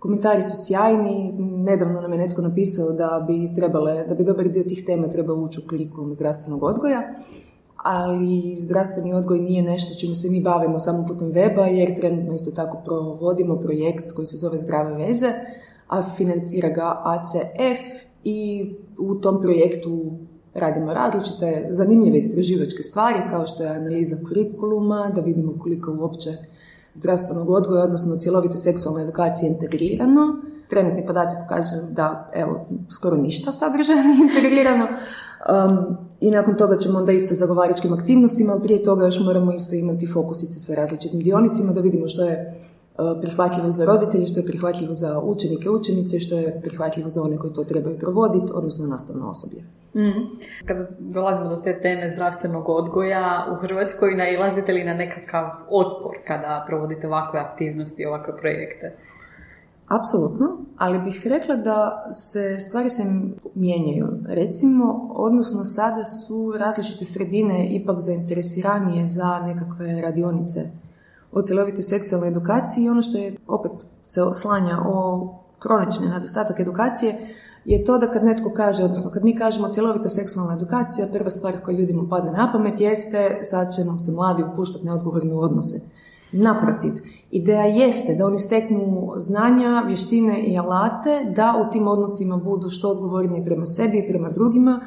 Komentari 0.00 0.42
su 0.42 0.66
sjajni, 0.66 1.32
nedavno 1.38 2.00
nam 2.00 2.12
je 2.12 2.18
netko 2.18 2.42
napisao 2.42 2.92
da 2.92 3.24
bi 3.26 3.54
trebale, 3.54 4.04
da 4.08 4.14
bi 4.14 4.24
dobar 4.24 4.48
dio 4.48 4.64
tih 4.64 4.84
tema 4.86 5.08
trebao 5.08 5.36
ući 5.36 5.60
u 5.60 5.68
kurikulum 5.68 6.14
zdravstvenog 6.14 6.62
odgoja, 6.62 7.02
ali 7.76 8.56
zdravstveni 8.56 9.12
odgoj 9.14 9.40
nije 9.40 9.62
nešto 9.62 9.98
čime 10.00 10.14
se 10.14 10.30
mi 10.30 10.40
bavimo 10.40 10.78
samo 10.78 11.06
putem 11.06 11.32
weba, 11.32 11.64
jer 11.64 11.96
trenutno 11.96 12.34
isto 12.34 12.50
tako 12.50 12.78
provodimo 12.84 13.56
projekt 13.56 14.12
koji 14.12 14.26
se 14.26 14.36
zove 14.36 14.58
Zdrave 14.58 15.06
veze, 15.06 15.32
a 15.88 16.02
financira 16.16 16.68
ga 16.68 17.02
ACF 17.04 18.04
i 18.24 18.70
u 18.98 19.14
tom 19.14 19.40
projektu 19.42 20.12
radimo 20.54 20.94
različite 20.94 21.66
zanimljive 21.70 22.18
istraživačke 22.18 22.82
stvari 22.82 23.18
kao 23.30 23.46
što 23.46 23.62
je 23.62 23.70
analiza 23.70 24.16
kurikuluma, 24.28 25.12
da 25.14 25.20
vidimo 25.20 25.58
koliko 25.58 25.96
uopće 26.00 26.30
zdravstvenog 27.00 27.50
odgoja, 27.50 27.84
odnosno 27.84 28.16
cjelovite 28.16 28.56
seksualne 28.56 29.02
edukacije 29.02 29.48
integrirano. 29.48 30.42
Trenutni 30.68 31.06
podaci 31.06 31.36
pokazuju 31.42 31.82
da, 31.90 32.30
evo, 32.34 32.66
skoro 32.88 33.16
ništa 33.16 33.52
sadržaja 33.52 34.02
nije 34.08 34.28
integrirano. 34.28 34.86
Um, 34.86 35.96
I 36.20 36.30
nakon 36.30 36.56
toga 36.56 36.76
ćemo 36.78 36.98
onda 36.98 37.12
ići 37.12 37.24
sa 37.24 37.34
zagovaračkim 37.34 37.92
aktivnostima, 37.92 38.52
ali 38.52 38.62
prije 38.62 38.82
toga 38.82 39.04
još 39.04 39.20
moramo 39.20 39.52
isto 39.52 39.74
imati 39.74 40.06
fokusice 40.06 40.60
sa 40.60 40.74
različitim 40.74 41.20
dionicima 41.20 41.72
da 41.72 41.80
vidimo 41.80 42.08
što 42.08 42.24
je 42.24 42.60
prihvatljivo 43.22 43.70
za 43.70 43.84
roditelje, 43.84 44.26
što 44.26 44.40
je 44.40 44.46
prihvatljivo 44.46 44.94
za 44.94 45.20
učenike, 45.20 45.70
učenice, 45.70 46.20
što 46.20 46.34
je 46.38 46.60
prihvatljivo 46.60 47.08
za 47.08 47.22
one 47.22 47.38
koji 47.38 47.52
to 47.52 47.64
trebaju 47.64 47.98
provoditi, 47.98 48.52
odnosno 48.54 48.86
nastavno 48.86 49.30
osoblje. 49.30 49.62
Mm. 49.94 50.26
Kada 50.66 50.86
dolazimo 50.98 51.48
do 51.50 51.56
te 51.56 51.80
teme 51.80 52.12
zdravstvenog 52.14 52.68
odgoja 52.68 53.46
u 53.52 53.54
Hrvatskoj, 53.54 54.14
nailazite 54.14 54.72
li 54.72 54.84
na 54.84 54.94
nekakav 54.94 55.44
otpor 55.70 56.16
kada 56.26 56.64
provodite 56.66 57.06
ovakve 57.06 57.40
aktivnosti, 57.40 58.06
ovakve 58.06 58.36
projekte? 58.36 58.96
Apsolutno, 59.98 60.46
ali 60.76 60.98
bih 60.98 61.26
rekla 61.26 61.56
da 61.56 62.06
se 62.12 62.56
stvari 62.58 62.88
se 62.88 63.04
mijenjaju. 63.54 64.08
Recimo, 64.28 65.10
odnosno 65.14 65.64
sada 65.64 66.04
su 66.04 66.52
različite 66.58 67.04
sredine 67.04 67.68
ipak 67.70 67.98
zainteresiranije 67.98 69.06
za 69.06 69.40
nekakve 69.46 70.00
radionice 70.00 70.60
o 71.32 71.42
cjelovitoj 71.42 71.82
seksualnoj 71.82 72.28
edukaciji 72.28 72.84
i 72.84 72.88
ono 72.88 73.02
što 73.02 73.18
je 73.18 73.36
opet 73.46 73.72
se 74.02 74.22
oslanja 74.22 74.78
o 74.86 75.28
kronični 75.58 76.08
nedostatak 76.08 76.60
edukacije 76.60 77.34
je 77.64 77.84
to 77.84 77.98
da 77.98 78.10
kad 78.10 78.24
netko 78.24 78.50
kaže, 78.50 78.84
odnosno 78.84 79.10
kad 79.10 79.24
mi 79.24 79.36
kažemo 79.36 79.68
cjelovita 79.68 80.08
seksualna 80.08 80.54
edukacija, 80.54 81.06
prva 81.12 81.30
stvar 81.30 81.60
koja 81.64 81.78
ljudima 81.78 82.08
padne 82.10 82.32
na 82.32 82.52
pamet 82.52 82.80
jeste 82.80 83.38
sad 83.42 83.74
ćemo 83.74 83.98
se 83.98 84.12
mladi 84.12 84.42
upuštati 84.42 84.84
neodgovorne 84.84 85.34
odnose. 85.34 85.80
Naprotiv, 86.32 86.92
ideja 87.30 87.64
jeste 87.64 88.14
da 88.14 88.26
oni 88.26 88.38
steknu 88.38 89.12
znanja, 89.16 89.82
vještine 89.86 90.42
i 90.42 90.58
alate, 90.58 91.32
da 91.36 91.66
u 91.66 91.72
tim 91.72 91.88
odnosima 91.88 92.36
budu 92.36 92.68
što 92.68 92.90
odgovorni 92.90 93.44
prema 93.44 93.66
sebi 93.66 93.98
i 93.98 94.08
prema 94.08 94.30
drugima 94.30 94.80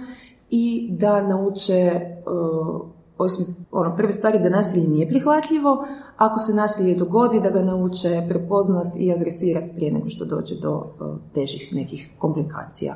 i 0.50 0.90
da 0.92 1.28
nauče 1.28 2.02
uh, 2.26 2.82
osim 3.24 3.46
ono, 3.72 3.96
prve 3.96 4.14
stvari 4.14 4.40
da 4.40 4.50
nasilje 4.50 4.88
nije 4.88 5.08
prihvatljivo, 5.08 5.86
ako 6.18 6.40
se 6.40 6.54
nasilje 6.54 6.96
dogodi 6.96 7.40
da 7.40 7.50
ga 7.50 7.62
nauče 7.62 8.26
prepoznat 8.30 8.88
i 8.96 9.12
adresirati 9.14 9.72
prije 9.76 9.92
nego 9.92 10.10
što 10.10 10.26
dođe 10.26 10.56
do 10.56 10.76
uh, 10.76 11.08
težih 11.34 11.70
nekih 11.74 12.10
komplikacija. 12.18 12.96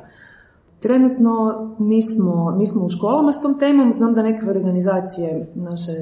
Trenutno 0.82 1.34
nismo, 1.78 2.50
nismo 2.56 2.84
u 2.84 2.88
školama 2.88 3.32
s 3.32 3.42
tom 3.42 3.58
temom, 3.58 3.92
znam 3.92 4.14
da 4.14 4.22
neke 4.22 4.50
organizacije 4.50 5.52
naše 5.54 5.92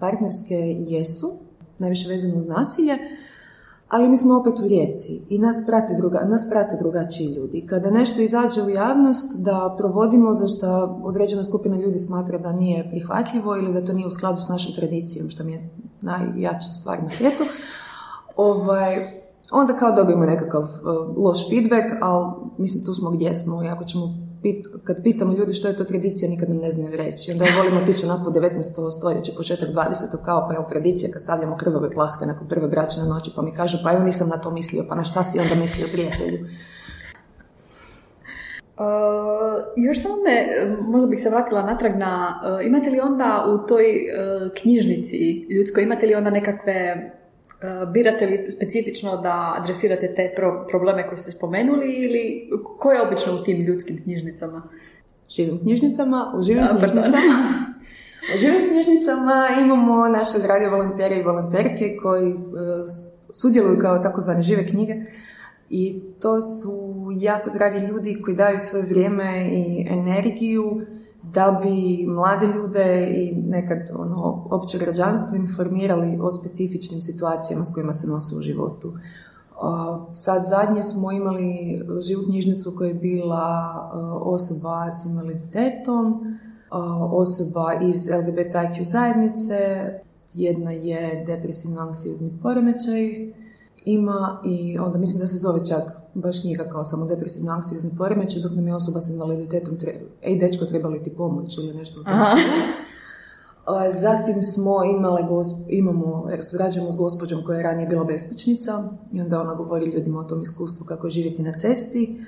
partnerske 0.00 0.56
jesu, 0.88 1.32
najviše 1.78 2.08
vezano 2.08 2.38
uz 2.38 2.46
nasilje, 2.46 2.98
ali 3.90 4.08
mi 4.08 4.16
smo 4.16 4.38
opet 4.38 4.60
u 4.60 4.68
rijeci 4.68 5.22
i 5.28 5.38
nas 5.38 5.56
prate, 5.66 5.94
druga, 5.94 6.26
nas 6.28 6.46
prate 6.50 6.76
drugačiji 6.76 7.26
ljudi. 7.26 7.66
Kada 7.66 7.90
nešto 7.90 8.22
izađe 8.22 8.62
u 8.62 8.70
javnost 8.70 9.38
da 9.38 9.74
provodimo 9.78 10.34
za 10.34 10.48
što 10.48 11.00
određena 11.02 11.44
skupina 11.44 11.76
ljudi 11.76 11.98
smatra 11.98 12.38
da 12.38 12.52
nije 12.52 12.88
prihvatljivo 12.90 13.56
ili 13.56 13.72
da 13.72 13.84
to 13.84 13.92
nije 13.92 14.06
u 14.06 14.10
skladu 14.10 14.40
s 14.42 14.48
našom 14.48 14.74
tradicijom, 14.74 15.30
što 15.30 15.44
mi 15.44 15.52
je 15.52 15.68
najjača 16.00 16.72
stvar 16.72 17.02
na 17.02 17.08
svijetu, 17.08 17.44
ovaj, 18.36 18.96
onda 19.50 19.72
kao 19.72 19.92
dobijemo 19.92 20.26
nekakav 20.26 20.62
uh, 20.62 21.16
loš 21.16 21.48
feedback, 21.48 21.86
ali 22.00 22.26
mislim 22.58 22.84
tu 22.84 22.94
smo 22.94 23.10
gdje 23.10 23.34
smo 23.34 23.64
i 23.64 23.68
ako 23.68 23.84
ćemo 23.84 24.29
kad 24.84 25.02
pitamo 25.02 25.32
ljudi 25.32 25.52
što 25.52 25.68
je 25.68 25.76
to 25.76 25.84
tradicija, 25.84 26.30
nikad 26.30 26.48
nam 26.48 26.58
ne 26.58 26.70
znaju 26.70 26.96
reći. 26.96 27.32
Onda 27.32 27.44
volimo 27.58 27.86
tići 27.86 28.06
onako 28.06 28.30
19. 28.30 28.98
stoljeće, 28.98 29.32
početak 29.36 29.68
20. 29.68 30.24
kao 30.24 30.48
pa 30.48 30.54
je 30.54 30.68
tradicija 30.68 31.12
kad 31.12 31.22
stavljamo 31.22 31.56
krvave 31.56 31.90
plahte 31.90 32.26
nakon 32.26 32.48
prve 32.48 32.68
bračne 32.68 33.04
noći, 33.04 33.30
pa 33.36 33.42
mi 33.42 33.54
kažu 33.54 33.78
pa 33.84 33.92
evo 33.92 34.04
nisam 34.04 34.28
na 34.28 34.36
to 34.36 34.50
mislio, 34.50 34.84
pa 34.88 34.94
na 34.94 35.04
šta 35.04 35.24
si 35.24 35.38
onda 35.38 35.54
mislio 35.54 35.88
prijatelju? 35.92 36.38
Uh, 38.80 38.86
još 39.76 40.02
samo 40.02 40.14
me, 40.16 40.46
možda 40.80 41.06
bih 41.06 41.20
se 41.22 41.30
vratila 41.30 41.62
natrag 41.62 41.96
na, 41.96 42.40
uh, 42.44 42.66
imate 42.66 42.90
li 42.90 43.00
onda 43.00 43.44
u 43.48 43.66
toj 43.66 43.84
uh, 43.84 44.52
knjižnici 44.62 45.46
ljudskoj, 45.50 45.82
imate 45.82 46.06
li 46.06 46.14
onda 46.14 46.30
nekakve 46.30 47.10
birate 47.92 48.26
li 48.26 48.50
specifično 48.50 49.16
da 49.16 49.54
adresirate 49.58 50.14
te 50.14 50.34
probleme 50.70 51.06
koje 51.08 51.16
ste 51.16 51.30
spomenuli 51.30 51.92
ili 51.92 52.50
ko 52.78 52.92
je 52.92 53.02
obično 53.02 53.32
u 53.34 53.44
tim 53.44 53.62
ljudskim 53.62 54.02
knjižnicama? 54.02 54.62
Živim 55.28 55.58
knjižnicama, 55.58 56.34
u 56.38 56.42
živim 56.42 56.64
knjižnicama. 56.78 57.34
u 58.34 58.38
živim 58.38 58.68
knjižnicama 58.68 59.48
imamo 59.60 60.08
naše 60.08 60.38
drage 60.38 60.68
volontere 60.68 61.16
i 61.16 61.22
volonterke 61.22 61.96
koji 62.02 62.30
eh, 62.30 62.36
sudjeluju 63.32 63.78
kao 63.78 63.98
takozvane 63.98 64.42
žive 64.42 64.66
knjige 64.66 64.94
i 65.70 66.00
to 66.20 66.40
su 66.40 67.08
jako 67.12 67.50
dragi 67.50 67.86
ljudi 67.86 68.22
koji 68.24 68.36
daju 68.36 68.58
svoje 68.58 68.84
vrijeme 68.84 69.48
i 69.52 69.86
energiju 69.90 70.80
da 71.34 71.60
bi 71.62 72.06
mlade 72.06 72.46
ljude 72.46 73.08
i 73.16 73.42
nekad 73.42 73.78
ono, 73.98 74.46
opće 74.50 74.78
građanstvo 74.78 75.36
informirali 75.36 76.18
o 76.22 76.32
specifičnim 76.32 77.00
situacijama 77.00 77.64
s 77.64 77.74
kojima 77.74 77.92
se 77.92 78.06
nose 78.06 78.36
u 78.36 78.40
životu. 78.40 78.92
Sad 80.12 80.42
zadnje 80.46 80.82
smo 80.82 81.12
imali 81.12 81.82
živu 82.00 82.22
knjižnicu 82.24 82.74
koja 82.78 82.88
je 82.88 82.94
bila 82.94 83.74
osoba 84.22 84.92
s 84.92 85.04
invaliditetom, 85.04 86.36
osoba 87.10 87.74
iz 87.82 88.08
LGBTIQ 88.08 88.84
zajednice, 88.84 89.54
jedna 90.34 90.70
je 90.70 91.24
depresivno-anksiozni 91.26 92.30
poremećaj, 92.42 93.32
ima 93.84 94.40
i 94.44 94.78
onda 94.78 94.98
mislim 94.98 95.20
da 95.20 95.26
se 95.26 95.36
zove 95.36 95.66
čak 95.66 95.99
baš 96.14 96.40
knjiga 96.40 96.68
kao 96.72 96.84
samo 96.84 97.06
depresivno 97.06 97.52
anksiozni 97.52 97.90
poremećaj 97.98 98.42
dok 98.42 98.52
nam 98.52 98.68
je 98.68 98.74
osoba 98.74 99.00
s 99.00 99.10
invaliditetom 99.10 99.78
treba, 99.78 99.98
ej 100.22 100.38
dečko 100.38 100.64
trebali 100.64 101.02
ti 101.02 101.10
pomoć 101.10 101.58
ili 101.58 101.74
nešto 101.74 102.00
u 102.00 102.04
tom 102.04 102.14
Zatim 103.92 104.42
smo 104.42 104.84
imale, 104.84 105.22
imamo, 105.68 106.28
surađujemo 106.42 106.92
s 106.92 106.96
gospođom 106.96 107.44
koja 107.44 107.56
je 107.56 107.62
ranije 107.62 107.88
bila 107.88 108.04
beskućnica 108.04 108.84
i 109.12 109.20
onda 109.20 109.40
ona 109.40 109.54
govori 109.54 109.86
ljudima 109.86 110.20
o 110.20 110.24
tom 110.24 110.42
iskustvu 110.42 110.86
kako 110.86 111.06
je 111.06 111.10
živjeti 111.10 111.42
na 111.42 111.52
cesti. 111.52 112.24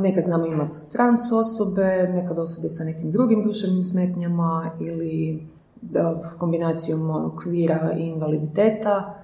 Nekad 0.00 0.24
znamo 0.24 0.46
imati 0.46 0.76
trans 0.92 1.20
osobe, 1.32 2.08
nekad 2.12 2.38
osobe 2.38 2.68
sa 2.68 2.84
nekim 2.84 3.10
drugim 3.10 3.42
duševnim 3.42 3.84
smetnjama 3.84 4.70
ili 4.80 5.42
da, 5.82 6.32
kombinacijom 6.38 7.10
onog 7.10 7.40
kvira 7.42 7.92
i 7.98 8.02
invaliditeta 8.02 9.20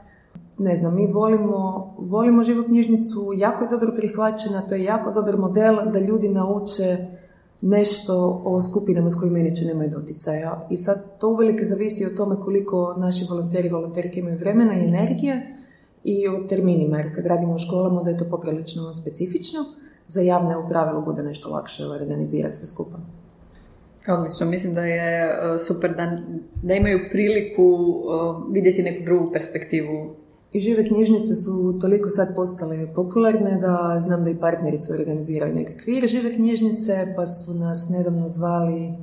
ne 0.59 0.77
znam, 0.77 0.95
mi 0.95 1.07
volimo, 1.07 1.95
volimo 1.99 2.43
živu 2.43 2.65
knjižnicu, 2.65 3.31
jako 3.37 3.65
je 3.65 3.71
dobro 3.71 3.93
prihvaćena, 3.97 4.67
to 4.69 4.75
je 4.75 4.85
jako 4.85 5.11
dobar 5.11 5.37
model 5.37 5.77
da 5.93 5.99
ljudi 5.99 6.29
nauče 6.29 7.07
nešto 7.61 8.43
o 8.45 8.61
skupinama 8.61 9.11
s 9.11 9.21
kojima 9.21 9.39
inače 9.39 9.65
nemaju 9.65 9.91
doticaja. 9.91 10.67
I 10.71 10.77
sad 10.77 11.19
to 11.19 11.29
uvelike 11.29 11.65
zavisi 11.65 12.07
o 12.07 12.17
tome 12.17 12.37
koliko 12.41 12.95
naši 12.99 13.25
volonteri 13.31 13.69
i 13.69 13.71
volonterke 13.71 14.21
imaju 14.21 14.39
vremena 14.39 14.75
i 14.75 14.89
energije 14.89 15.57
i 16.05 16.29
o 16.29 16.39
terminima, 16.49 16.97
jer 16.97 17.15
kad 17.15 17.27
radimo 17.27 17.55
u 17.55 17.59
školama 17.59 18.03
da 18.03 18.11
je 18.11 18.19
to 18.19 18.25
poprilično 18.31 18.95
specifično, 18.95 19.61
za 20.09 20.21
javne 20.21 20.57
u 20.57 20.69
pravilu 20.69 21.05
bude 21.05 21.23
nešto 21.23 21.51
lakše 21.51 21.87
organizirati 21.87 22.57
sve 22.57 22.67
skupa. 22.67 22.99
Odlično, 24.09 24.47
mislim 24.47 24.75
da 24.75 24.85
je 24.85 25.25
e, 25.25 25.59
super 25.59 25.95
da, 25.97 26.19
da 26.63 26.75
imaju 26.75 27.01
priliku 27.11 27.63
e, 27.63 28.53
vidjeti 28.53 28.83
neku 28.83 29.05
drugu 29.05 29.33
perspektivu 29.33 30.17
i 30.57 30.61
žive 30.61 30.85
knjižnice 30.89 31.35
su 31.35 31.79
toliko 31.81 32.11
sad 32.11 32.35
postale 32.35 32.95
popularne 32.95 33.59
da 33.61 34.01
znam 34.01 34.25
da 34.25 34.31
i 34.31 34.37
partnerice 34.37 34.93
organiziraju 34.93 35.55
neke 35.55 35.77
kvir 35.77 36.07
žive 36.09 36.35
knjižnice, 36.35 37.15
pa 37.17 37.27
su 37.27 37.55
nas 37.55 37.89
nedavno 37.91 38.29
zvali 38.29 38.95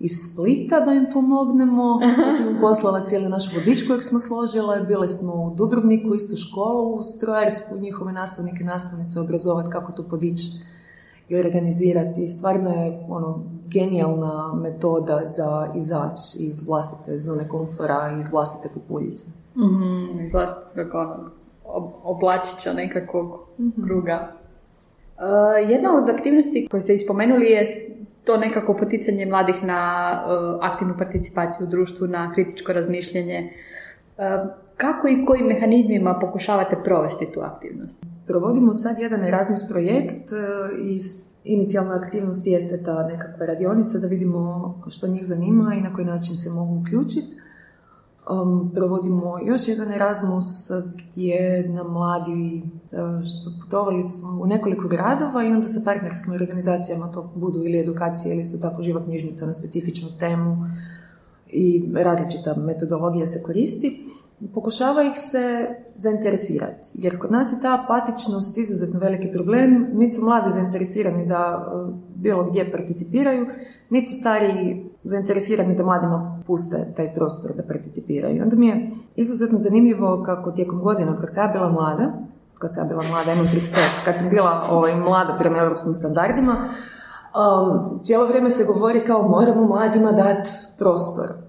iz 0.00 0.12
Splita 0.24 0.80
da 0.80 0.92
im 0.92 1.06
pomognemo. 1.12 2.00
Ja 2.26 2.32
sam 2.36 2.58
poslala 2.60 3.04
cijeli 3.04 3.28
naš 3.28 3.54
vodič 3.54 3.86
kojeg 3.86 4.02
smo 4.02 4.18
složile. 4.18 4.80
Bile 4.80 5.08
smo 5.08 5.32
u 5.32 5.54
Dubrovniku, 5.54 6.14
istu 6.14 6.36
školu, 6.36 6.94
u 6.94 7.02
strojarsku, 7.02 7.76
njihove 7.78 8.12
nastavnike 8.12 8.62
i 8.62 8.66
nastavnice 8.66 9.20
obrazovati 9.20 9.70
kako 9.70 9.92
to 9.92 10.02
podići 10.10 10.50
i 11.28 11.36
organizirati. 11.36 12.26
Stvarno 12.26 12.70
je 12.70 13.04
ono, 13.08 13.44
genijalna 13.68 14.54
metoda 14.62 15.20
za 15.24 15.72
izaći 15.76 16.38
iz 16.38 16.66
vlastite 16.66 17.18
zone 17.18 17.48
komfora, 17.48 18.16
iz 18.18 18.28
vlastite 18.28 18.68
kupuljice. 18.74 19.26
Mm-hmm, 19.56 20.24
iz 20.24 20.32
vlastitog 20.32 20.94
ono, 20.94 21.30
oblačića 22.02 22.72
nekakvog 22.72 23.40
mhm. 23.60 23.82
kruga. 23.84 24.32
Uh, 25.16 25.70
jedna 25.70 25.96
od 25.96 26.10
aktivnosti 26.10 26.68
koje 26.70 26.80
ste 26.80 26.94
ispomenuli 26.94 27.46
je 27.46 27.90
to 28.24 28.36
nekako 28.36 28.74
poticanje 28.74 29.26
mladih 29.26 29.64
na 29.64 30.10
uh, 30.24 30.58
aktivnu 30.62 30.94
participaciju 30.98 31.66
u 31.66 31.70
društvu, 31.70 32.06
na 32.06 32.32
kritičko 32.34 32.72
razmišljanje. 32.72 33.52
Uh, 34.16 34.24
kako 34.76 35.08
i 35.08 35.24
kojim 35.26 35.46
mehanizmima 35.46 36.18
pokušavate 36.20 36.76
provesti 36.84 37.32
tu 37.34 37.40
aktivnost? 37.40 38.04
Provodimo 38.26 38.74
sad 38.74 38.98
jedan 38.98 39.24
Erasmus 39.24 39.68
projekt 39.68 40.30
i 40.84 40.98
inicijalna 41.44 41.94
aktivnost 41.94 42.46
jeste 42.46 42.82
ta 42.82 43.06
nekakva 43.06 43.46
radionica 43.46 43.98
da 43.98 44.06
vidimo 44.06 44.74
što 44.88 45.08
njih 45.08 45.26
zanima 45.26 45.74
i 45.74 45.80
na 45.80 45.94
koji 45.94 46.06
način 46.06 46.36
se 46.36 46.50
mogu 46.50 46.80
uključiti. 46.80 47.26
Um, 48.30 48.70
provodimo 48.74 49.38
još 49.44 49.68
jedan 49.68 49.92
Erasmus 49.92 50.70
gdje 50.96 51.68
na 51.68 51.84
mladi 51.84 52.62
što 53.24 53.50
putovali 53.62 54.02
smo 54.02 54.40
u 54.42 54.46
nekoliko 54.46 54.88
gradova 54.88 55.44
i 55.44 55.52
onda 55.52 55.68
sa 55.68 55.80
partnerskim 55.84 56.32
organizacijama 56.32 57.12
to 57.12 57.32
budu 57.34 57.58
ili 57.64 57.80
edukacije 57.80 58.32
ili 58.32 58.42
isto 58.42 58.58
tako 58.58 58.82
živa 58.82 59.04
knjižnica 59.04 59.46
na 59.46 59.52
specifičnu 59.52 60.08
temu 60.18 60.56
i 61.46 61.90
različita 61.94 62.54
metodologija 62.56 63.26
se 63.26 63.42
koristi. 63.42 64.05
Pokušava 64.54 65.02
ih 65.02 65.12
se 65.14 65.68
zainteresirati, 65.96 66.90
jer 66.94 67.18
kod 67.18 67.32
nas 67.32 67.52
je 67.52 67.60
ta 67.62 67.84
apatičnost 67.84 68.58
izuzetno 68.58 69.00
veliki 69.00 69.32
problem, 69.32 69.88
niti 69.92 70.16
su 70.16 70.24
mladi 70.24 70.50
zainteresirani 70.50 71.26
da 71.26 71.72
uh, 71.72 71.94
bilo 72.14 72.44
gdje 72.44 72.72
participiraju, 72.72 73.46
niti 73.90 74.14
su 74.14 74.20
stariji 74.20 74.90
zainteresirani 75.04 75.76
da 75.76 75.84
mladima 75.84 76.42
puste 76.46 76.92
taj 76.96 77.14
prostor 77.14 77.56
da 77.56 77.62
participiraju. 77.62 78.42
Onda 78.42 78.56
mi 78.56 78.66
je 78.66 78.90
izuzetno 79.16 79.58
zanimljivo 79.58 80.22
kako 80.26 80.52
tijekom 80.52 80.80
godina, 80.80 81.10
od 81.10 81.20
kad 81.20 81.34
sam 81.34 81.44
ja 81.44 81.52
bila 81.52 81.68
mlada, 81.68 82.12
kad 82.58 82.74
sam 82.74 82.84
ja 82.84 82.88
bila 82.88 83.02
mlada, 83.10 83.32
imam 83.32 83.46
35, 83.46 84.04
kad 84.04 84.18
sam 84.18 84.28
bila 84.30 84.62
ovaj, 84.70 84.96
mlada 84.96 85.36
prema 85.38 85.58
europskim 85.58 85.94
standardima, 85.94 86.68
um, 87.36 88.00
cijelo 88.02 88.26
vrijeme 88.26 88.50
se 88.50 88.64
govori 88.64 89.06
kao 89.06 89.28
moramo 89.28 89.66
mladima 89.66 90.12
dati 90.12 90.50
prostor. 90.78 91.45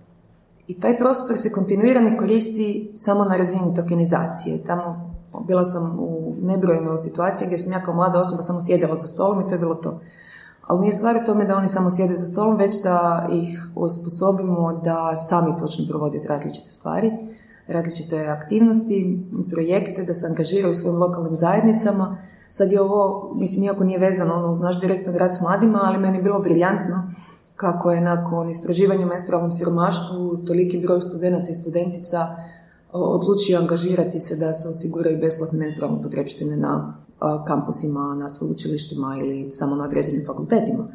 I 0.67 0.79
taj 0.79 0.97
prostor 0.97 1.38
se 1.38 1.51
kontinuirano 1.51 2.17
koristi 2.17 2.91
samo 2.95 3.25
na 3.25 3.36
razini 3.36 3.75
tokenizacije. 3.75 4.63
Tamo 4.63 5.13
bila 5.47 5.63
sam 5.63 6.00
u 6.00 6.36
nebrojnoj 6.41 6.97
situaciji 6.97 7.45
gdje 7.45 7.59
sam 7.59 7.71
ja 7.71 7.83
kao 7.83 7.93
mlada 7.93 8.19
osoba 8.19 8.41
samo 8.41 8.62
sjedila 8.62 8.95
za 8.95 9.07
stolom 9.07 9.41
i 9.41 9.47
to 9.47 9.55
je 9.55 9.59
bilo 9.59 9.75
to. 9.75 10.00
Ali 10.62 10.81
nije 10.81 10.91
stvar 10.91 11.15
u 11.15 11.25
tome 11.25 11.45
da 11.45 11.57
oni 11.57 11.67
samo 11.67 11.89
sjede 11.89 12.15
za 12.15 12.25
stolom, 12.25 12.57
već 12.57 12.83
da 12.83 13.27
ih 13.31 13.69
osposobimo 13.75 14.81
da 14.83 15.15
sami 15.15 15.53
počnu 15.59 15.86
provoditi 15.89 16.27
različite 16.27 16.71
stvari, 16.71 17.12
različite 17.67 18.27
aktivnosti, 18.27 19.19
projekte, 19.50 20.03
da 20.03 20.13
se 20.13 20.27
angažiraju 20.27 20.71
u 20.71 20.75
svojim 20.75 21.00
lokalnim 21.00 21.36
zajednicama. 21.36 22.17
Sad 22.50 22.71
je 22.71 22.81
ovo, 22.81 23.31
mislim, 23.36 23.63
iako 23.63 23.83
nije 23.83 24.00
vezano 24.00 24.33
ono, 24.33 24.51
uz 24.51 24.59
naš 24.59 24.79
direktan 24.79 25.15
rad 25.15 25.36
s 25.36 25.41
mladima, 25.41 25.79
ali 25.83 25.97
meni 25.97 26.17
je 26.17 26.24
bilo 26.24 26.39
briljantno 26.39 27.13
kako 27.57 27.91
je 27.91 28.01
nakon 28.01 28.49
istraživanja 28.49 29.05
o 29.05 29.09
menstrualnom 29.09 29.51
siromaštvu 29.51 30.37
toliki 30.37 30.77
broj 30.77 31.01
studenata 31.01 31.51
i 31.51 31.55
studentica 31.55 32.35
odlučio 32.91 33.59
angažirati 33.59 34.19
se 34.19 34.35
da 34.35 34.53
se 34.53 34.69
osiguraju 34.69 35.19
besplatne 35.19 35.59
menstrualne 35.59 36.03
potrebštine 36.03 36.57
na 36.57 37.03
kampusima, 37.47 38.15
na 38.15 38.29
sveučilištima 38.29 39.17
ili 39.21 39.51
samo 39.51 39.75
na 39.75 39.83
određenim 39.83 40.25
fakultetima. 40.25 40.87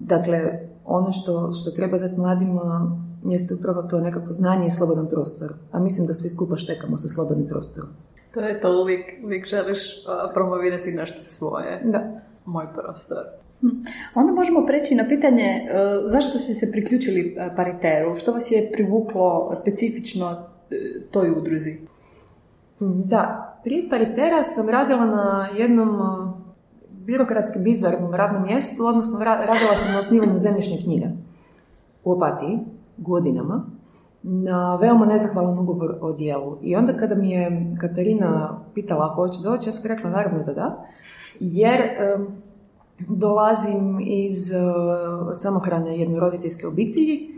Dakle, 0.00 0.68
ono 0.84 1.12
što, 1.12 1.52
što 1.52 1.70
treba 1.70 1.98
dati 1.98 2.20
mladima 2.20 2.96
jeste 3.24 3.54
upravo 3.54 3.82
to 3.82 4.00
nekako 4.00 4.32
znanje 4.32 4.66
i 4.66 4.70
slobodan 4.70 5.06
prostor. 5.06 5.52
A 5.72 5.80
mislim 5.80 6.06
da 6.06 6.14
svi 6.14 6.28
skupa 6.28 6.56
štekamo 6.56 6.96
sa 6.96 7.08
slobodnim 7.08 7.48
prostorom. 7.48 7.90
To 8.34 8.40
je 8.40 8.60
to, 8.60 8.82
uvijek, 8.82 9.04
uvijek 9.24 9.46
želiš 9.46 10.04
promovirati 10.34 10.92
nešto 10.92 11.22
svoje. 11.22 11.82
Da. 11.84 12.20
Moj 12.44 12.66
prostor. 12.74 13.18
Hm. 13.60 13.68
Onda 14.14 14.32
možemo 14.32 14.66
preći 14.66 14.94
na 14.94 15.04
pitanje 15.08 15.42
e, 15.42 15.66
zašto 16.06 16.38
ste 16.38 16.54
se 16.54 16.72
priključili 16.72 17.36
e, 17.38 17.56
pariteru? 17.56 18.16
Što 18.16 18.32
vas 18.32 18.50
je 18.50 18.70
privuklo 18.72 19.52
specifično 19.60 20.30
e, 20.30 20.36
toj 21.10 21.30
udruzi? 21.30 21.78
Da, 22.80 23.56
prije 23.64 23.88
paritera 23.90 24.44
sam 24.44 24.68
radila 24.68 25.06
na 25.06 25.48
jednom 25.58 25.98
birokratski 27.06 27.58
bizarnom 27.58 28.14
radnom 28.14 28.42
mjestu, 28.42 28.86
odnosno 28.86 29.18
radila 29.24 29.74
sam 29.74 29.92
na 29.92 29.98
osnivanju 29.98 30.38
zemljišne 30.38 30.78
knjige 30.82 31.06
u 32.04 32.12
Opatiji 32.12 32.58
godinama 32.96 33.64
na 34.22 34.76
veoma 34.76 35.06
nezahvalan 35.06 35.58
ugovor 35.58 35.98
o 36.00 36.12
dijelu. 36.12 36.58
I 36.62 36.76
onda 36.76 36.92
kada 36.92 37.14
mi 37.14 37.30
je 37.30 37.74
Katarina 37.80 38.60
pitala 38.74 39.06
ako 39.06 39.14
hoće 39.14 39.40
doći, 39.42 39.68
ja 39.68 39.72
sam 39.72 39.86
rekla 39.86 40.10
naravno 40.10 40.42
da 40.42 40.52
da, 40.52 40.84
jer 41.40 41.80
dolazim 42.98 44.00
iz 44.00 44.50
uh, 44.50 45.30
samohrane 45.32 45.98
jednoroditeljske 45.98 46.66
obitelji 46.66 47.36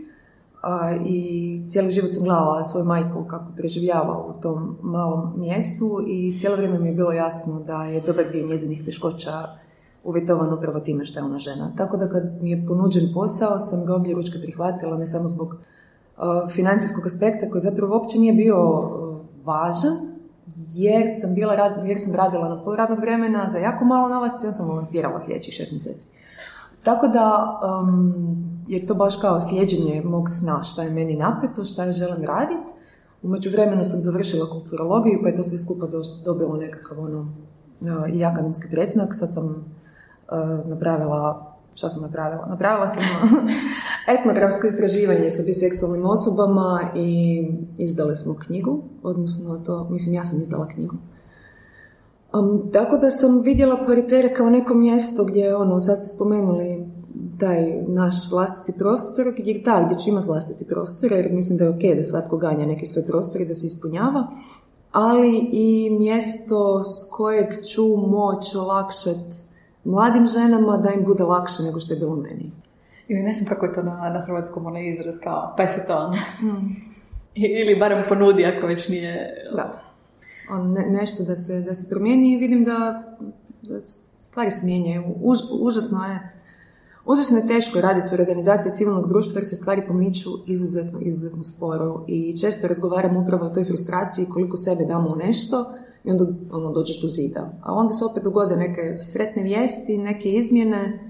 i 1.05 1.61
cijeli 1.69 1.91
život 1.91 2.13
sam 2.13 2.23
gledala 2.23 2.63
svoju 2.63 2.85
majku 2.85 3.25
kako 3.27 3.45
preživljava 3.57 4.25
u 4.25 4.41
tom 4.41 4.77
malom 4.81 5.33
mjestu 5.37 6.05
i 6.07 6.37
cijelo 6.39 6.55
vrijeme 6.55 6.79
mi 6.79 6.87
je 6.87 6.95
bilo 6.95 7.11
jasno 7.11 7.59
da 7.59 7.83
je 7.83 8.01
dobar 8.01 8.31
dio 8.31 8.45
njezinih 8.47 8.85
teškoća 8.85 9.47
uvjetovan 10.03 10.53
upravo 10.53 10.79
time 10.79 11.05
što 11.05 11.19
je 11.19 11.23
ona 11.23 11.37
žena. 11.39 11.71
Tako 11.77 11.97
da 11.97 12.09
kad 12.09 12.23
mi 12.41 12.51
je 12.51 12.65
ponuđen 12.67 13.03
posao 13.13 13.59
sam 13.59 13.85
ga 13.85 13.95
obje 13.95 14.15
ručke 14.15 14.39
prihvatila 14.41 14.97
ne 14.97 15.05
samo 15.05 15.27
zbog 15.27 15.55
financijskog 16.53 17.05
aspekta 17.05 17.49
koji 17.49 17.61
zapravo 17.61 17.95
uopće 17.95 18.19
nije 18.19 18.33
bio 18.33 18.57
važan, 19.45 20.18
jer 20.67 21.07
sam, 21.21 21.35
bila, 21.35 21.53
jer 21.85 21.99
sam 21.99 22.15
radila 22.15 22.49
na 22.49 22.63
pol 22.63 22.75
radnog 22.75 22.99
vremena 22.99 23.49
za 23.49 23.57
jako 23.57 23.85
malo 23.85 24.09
novaca 24.09 24.43
i 24.43 24.47
onda 24.47 24.57
sam 24.57 24.67
volontirala 24.67 25.19
sljedećih 25.19 25.53
šest 25.53 25.71
mjeseci. 25.71 26.07
Tako 26.83 27.07
da 27.07 27.59
je 28.67 28.85
to 28.85 28.95
baš 28.95 29.15
kao 29.21 29.39
slijeđenje 29.39 30.01
mog 30.05 30.29
sna, 30.29 30.63
šta 30.63 30.83
je 30.83 30.91
meni 30.91 31.15
napeto, 31.15 31.63
šta 31.63 31.83
ja 31.83 31.91
želim 31.91 32.23
raditi. 32.25 32.71
U 33.23 33.27
međuvremenu 33.27 33.83
sam 33.83 34.01
završila 34.01 34.49
kulturologiju, 34.49 35.19
pa 35.21 35.27
je 35.27 35.35
to 35.35 35.43
sve 35.43 35.57
skupa 35.57 35.87
dobilo 36.25 36.57
nekakav 36.57 36.99
ono, 36.99 37.27
i 38.13 38.25
akademski 38.25 38.67
predznak. 38.71 39.15
Sad 39.15 39.33
sam 39.33 39.65
napravila, 40.65 41.55
šta 41.73 41.89
sam 41.89 42.01
napravila? 42.01 42.45
Napravila 42.45 42.87
sam 42.87 43.03
etnografsko 44.09 44.67
istraživanje 44.67 45.29
sa 45.31 45.43
biseksualnim 45.43 46.05
osobama 46.05 46.91
i 46.95 47.41
izdali 47.77 48.15
smo 48.15 48.35
knjigu, 48.35 48.83
odnosno 49.03 49.57
to, 49.65 49.87
mislim 49.89 50.15
ja 50.15 50.25
sam 50.25 50.41
izdala 50.41 50.67
knjigu. 50.67 50.95
Um, 52.33 52.69
tako 52.73 52.97
da 52.97 53.11
sam 53.11 53.41
vidjela 53.41 53.83
paritere 53.85 54.33
kao 54.33 54.49
neko 54.49 54.73
mjesto 54.73 55.25
gdje, 55.25 55.55
ono, 55.55 55.79
sad 55.79 55.97
ste 55.97 56.07
spomenuli 56.07 56.85
taj 57.39 57.81
naš 57.87 58.31
vlastiti 58.31 58.71
prostor, 58.71 59.33
gdje, 59.37 59.61
da, 59.65 59.83
gdje 59.85 59.99
će 59.99 60.09
imati 60.09 60.27
vlastiti 60.27 60.65
prostor, 60.65 61.11
jer 61.11 61.31
mislim 61.31 61.57
da 61.57 61.63
je 61.63 61.69
ok 61.69 61.97
da 61.97 62.03
svatko 62.03 62.37
ganja 62.37 62.65
neki 62.65 62.85
svoj 62.85 63.05
prostor 63.05 63.41
i 63.41 63.45
da 63.45 63.55
se 63.55 63.65
ispunjava, 63.65 64.27
ali 64.91 65.49
i 65.51 65.97
mjesto 65.99 66.83
s 66.83 67.09
kojeg 67.11 67.63
ću 67.65 67.83
moć 67.97 68.55
olakšati 68.55 69.49
mladim 69.83 70.27
ženama 70.27 70.77
da 70.77 70.89
im 70.89 71.05
bude 71.05 71.23
lakše 71.23 71.63
nego 71.63 71.79
što 71.79 71.93
je 71.93 71.99
bilo 71.99 72.15
meni. 72.15 72.51
I 73.09 73.13
ne 73.13 73.33
znam 73.33 73.45
kako 73.45 73.65
je 73.65 73.73
to 73.73 73.83
na, 73.83 74.09
na 74.13 74.21
hrvatskom 74.25 74.65
onaj 74.65 74.89
izraz 74.89 75.15
kao 75.23 75.53
peseton. 75.57 76.15
Hmm. 76.39 76.75
Ili 77.61 77.79
barem 77.79 78.03
ponudi 78.09 78.45
ako 78.45 78.67
već 78.67 78.89
nije... 78.89 79.29
Da 79.55 79.89
on, 80.49 80.71
ne, 80.71 80.85
nešto 80.89 81.23
da 81.23 81.35
se, 81.35 81.61
da 81.61 81.73
se 81.73 81.89
promijeni 81.89 82.33
i 82.33 82.37
vidim 82.37 82.63
da, 82.63 83.03
da 83.61 83.85
stvari 83.85 84.51
se 84.51 84.65
mijenjaju. 84.65 85.03
Už, 85.21 85.37
užasno 85.61 86.03
je 86.05 86.39
Užasno 87.05 87.37
je 87.37 87.47
teško 87.47 87.81
raditi 87.81 88.15
u 88.15 88.19
organizaciji 88.19 88.71
civilnog 88.73 89.07
društva 89.07 89.39
jer 89.39 89.47
se 89.47 89.55
stvari 89.55 89.87
pomiču 89.87 90.29
izuzetno, 90.47 90.99
izuzetno 91.01 91.43
sporo 91.43 92.05
i 92.07 92.37
često 92.37 92.67
razgovaramo 92.67 93.19
upravo 93.19 93.45
o 93.45 93.49
toj 93.49 93.63
frustraciji 93.63 94.25
koliko 94.25 94.57
sebe 94.57 94.85
damo 94.85 95.09
u 95.09 95.15
nešto 95.15 95.73
i 96.03 96.11
onda 96.11 96.25
ono, 96.51 96.71
dođeš 96.71 97.01
do 97.01 97.07
zida. 97.07 97.51
A 97.63 97.73
onda 97.73 97.93
se 97.93 98.05
opet 98.05 98.23
dogode 98.23 98.55
neke 98.55 98.97
sretne 98.97 99.43
vijesti, 99.43 99.97
neke 99.97 100.31
izmjene, 100.31 101.08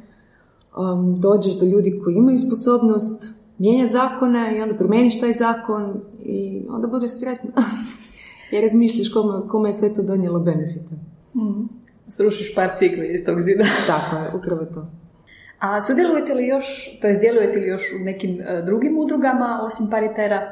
um, 0.79 1.15
dođeš 1.15 1.59
do 1.59 1.65
ljudi 1.65 2.01
koji 2.03 2.15
imaju 2.15 2.37
sposobnost 2.37 3.33
mijenjati 3.57 3.93
zakone 3.93 4.57
i 4.57 4.61
onda 4.61 4.75
promijeniš 4.75 5.19
taj 5.19 5.33
zakon 5.33 6.01
i 6.23 6.65
onda 6.69 6.87
budeš 6.87 7.11
sretna. 7.19 7.63
jer 8.51 8.63
razmišljaš 8.63 9.09
kome, 9.09 9.47
kome 9.47 9.69
je 9.69 9.73
sve 9.73 9.93
to 9.93 10.01
donijelo 10.01 10.39
benefite. 10.39 10.95
Mm. 11.35 11.67
Srušiš 12.07 12.55
par 12.55 12.69
cikli 12.79 13.13
iz 13.13 13.25
tog 13.25 13.41
zida. 13.41 13.63
Tako 13.87 14.15
je, 14.15 14.31
upravo 14.35 14.65
to. 14.65 14.85
A 15.59 15.81
sudjelujete 15.81 16.33
li 16.33 16.47
još, 16.47 16.99
to 17.01 17.07
jest 17.07 17.19
djelujete 17.19 17.59
li 17.59 17.67
još 17.67 17.83
u 18.01 18.03
nekim 18.05 18.41
e, 18.41 18.61
drugim 18.65 18.99
udrugama 18.99 19.61
osim 19.63 19.87
paritera? 19.89 20.51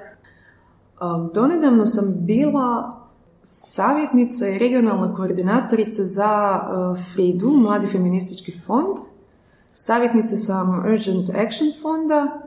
Um, 1.01 1.31
donedavno 1.33 1.85
sam 1.85 2.15
bila 2.19 2.97
savjetnica 3.43 4.47
i 4.47 4.57
regionalna 4.57 5.13
koordinatorica 5.13 6.03
za 6.03 6.61
uh, 6.61 6.97
FRIDU, 7.13 7.49
Mladi 7.49 7.87
feministički 7.87 8.51
fond. 8.51 8.97
Savjetnica 9.79 10.35
sam 10.35 10.83
Urgent 10.93 11.29
Action 11.29 11.71
fonda, 11.81 12.39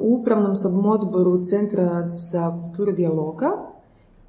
u 0.00 0.18
upravnom 0.20 0.56
sam 0.56 0.86
odboru 0.86 1.44
Centra 1.44 2.06
za 2.06 2.50
kulturu 2.50 2.92
dijaloga 2.92 3.50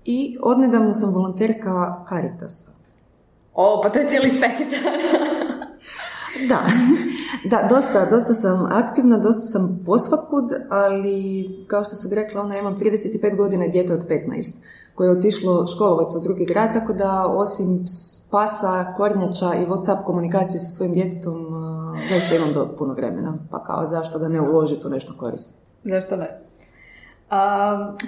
i 0.06 0.38
odnedavno 0.42 0.94
sam 0.94 1.14
volonterka 1.14 2.06
Caritasa. 2.10 2.72
O, 3.54 3.82
pa 3.84 3.90
to 3.90 4.00
je 4.00 4.08
cijeli 4.10 4.30
spektar. 4.30 4.94
da, 6.50 6.60
da 7.52 7.68
dosta, 7.70 8.06
dosta 8.06 8.34
sam 8.34 8.66
aktivna, 8.72 9.18
dosta 9.18 9.42
sam 9.42 9.84
posvakud, 9.86 10.52
ali 10.70 11.50
kao 11.68 11.84
što 11.84 11.96
sam 11.96 12.12
rekla, 12.12 12.42
ona 12.42 12.58
imam 12.58 12.78
35 12.78 13.38
godina 13.38 13.66
i 13.66 13.72
dijete 13.72 13.94
od 13.94 14.08
15 14.08 14.64
koje 14.96 15.08
je 15.08 15.18
otišlo 15.18 15.68
školovac 15.68 16.16
u 16.16 16.20
drugi 16.20 16.46
grad, 16.46 16.74
tako 16.74 16.94
da 16.94 17.26
osim 17.28 17.88
spasa, 17.88 18.94
kornjača 18.98 19.54
i 19.56 19.66
Whatsapp 19.66 20.04
komunikacije 20.06 20.60
sa 20.60 20.72
svojim 20.72 20.94
djetetom, 20.94 21.47
zaista 22.10 22.36
imam 22.36 22.54
do 22.54 22.76
puno 22.78 22.94
vremena, 22.94 23.38
pa 23.52 23.64
kao 23.64 23.86
zašto 23.86 24.20
da 24.20 24.30
ne 24.30 24.42
uložiti 24.42 24.88
u 24.88 24.90
nešto 24.90 25.14
korisno. 25.18 25.54
Zašto 25.84 26.16
ne? 26.16 26.48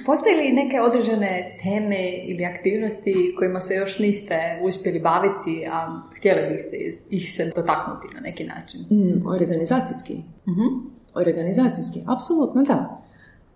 postoje 0.05 0.37
li 0.37 0.51
neke 0.51 0.81
određene 0.81 1.57
teme 1.63 2.09
ili 2.23 2.45
aktivnosti 2.45 3.35
kojima 3.37 3.61
se 3.61 3.75
još 3.75 3.99
niste 3.99 4.59
uspjeli 4.63 4.99
baviti, 4.99 5.67
a 5.71 6.01
htjeli 6.17 6.53
biste 6.53 6.77
ih 7.09 7.33
se 7.33 7.51
dotaknuti 7.55 8.15
na 8.15 8.19
neki 8.19 8.43
način? 8.43 8.81
Mm, 8.81 9.27
organizacijski. 9.27 10.13
uh 10.45 10.89
Organizacijski, 11.13 12.03
apsolutno 12.07 12.63
da. 12.63 13.01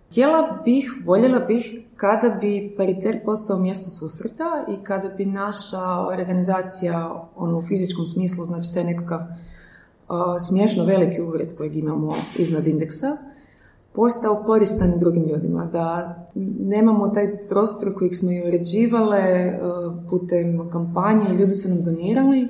Htjela 0.09 0.61
bih, 0.65 0.93
voljela 1.05 1.39
bih 1.39 1.79
kada 1.95 2.29
bi 2.29 2.73
pariter 2.77 3.19
postao 3.25 3.59
mjesto 3.59 3.89
susreta 3.89 4.65
i 4.69 4.83
kada 4.83 5.09
bi 5.09 5.25
naša 5.25 6.07
organizacija 6.07 7.27
ono, 7.35 7.57
u 7.57 7.61
fizičkom 7.61 8.05
smislu, 8.05 8.45
znači 8.45 8.73
taj 8.73 8.83
nekakav 8.83 9.19
uh, 9.19 9.25
smiješno 10.47 10.85
veliki 10.85 11.21
ured 11.21 11.57
kojeg 11.57 11.75
imamo 11.75 12.13
iznad 12.37 12.67
indeksa, 12.67 13.17
postao 13.93 14.43
koristan 14.45 14.99
drugim 14.99 15.23
ljudima, 15.23 15.65
da 15.65 16.15
nemamo 16.59 17.09
taj 17.09 17.47
prostor 17.47 17.93
kojeg 17.97 18.15
smo 18.15 18.31
i 18.31 18.41
uređivale 18.47 19.19
e, 19.19 19.59
putem 20.09 20.69
kampanje, 20.71 21.37
ljudi 21.39 21.53
su 21.53 21.69
nam 21.69 21.83
donirali, 21.83 22.47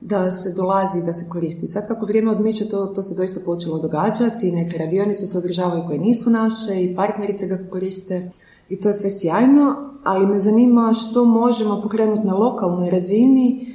da 0.00 0.30
se 0.30 0.52
dolazi 0.56 1.02
da 1.02 1.12
se 1.12 1.28
koristi. 1.28 1.66
Sad 1.66 1.88
kako 1.88 2.06
vrijeme 2.06 2.30
odmiče, 2.30 2.68
to, 2.68 2.86
to 2.86 3.02
se 3.02 3.14
doista 3.14 3.40
počelo 3.44 3.78
događati, 3.78 4.52
neke 4.52 4.78
radionice 4.78 5.26
se 5.26 5.38
održavaju 5.38 5.84
koje 5.86 5.98
nisu 5.98 6.30
naše 6.30 6.82
i 6.84 6.96
partnerice 6.96 7.46
ga 7.46 7.58
koriste 7.70 8.30
i 8.68 8.80
to 8.80 8.88
je 8.88 8.94
sve 8.94 9.10
sjajno, 9.10 9.76
ali 10.04 10.26
me 10.26 10.38
zanima 10.38 10.92
što 10.92 11.24
možemo 11.24 11.80
pokrenuti 11.82 12.26
na 12.26 12.34
lokalnoj 12.34 12.90
razini 12.90 13.69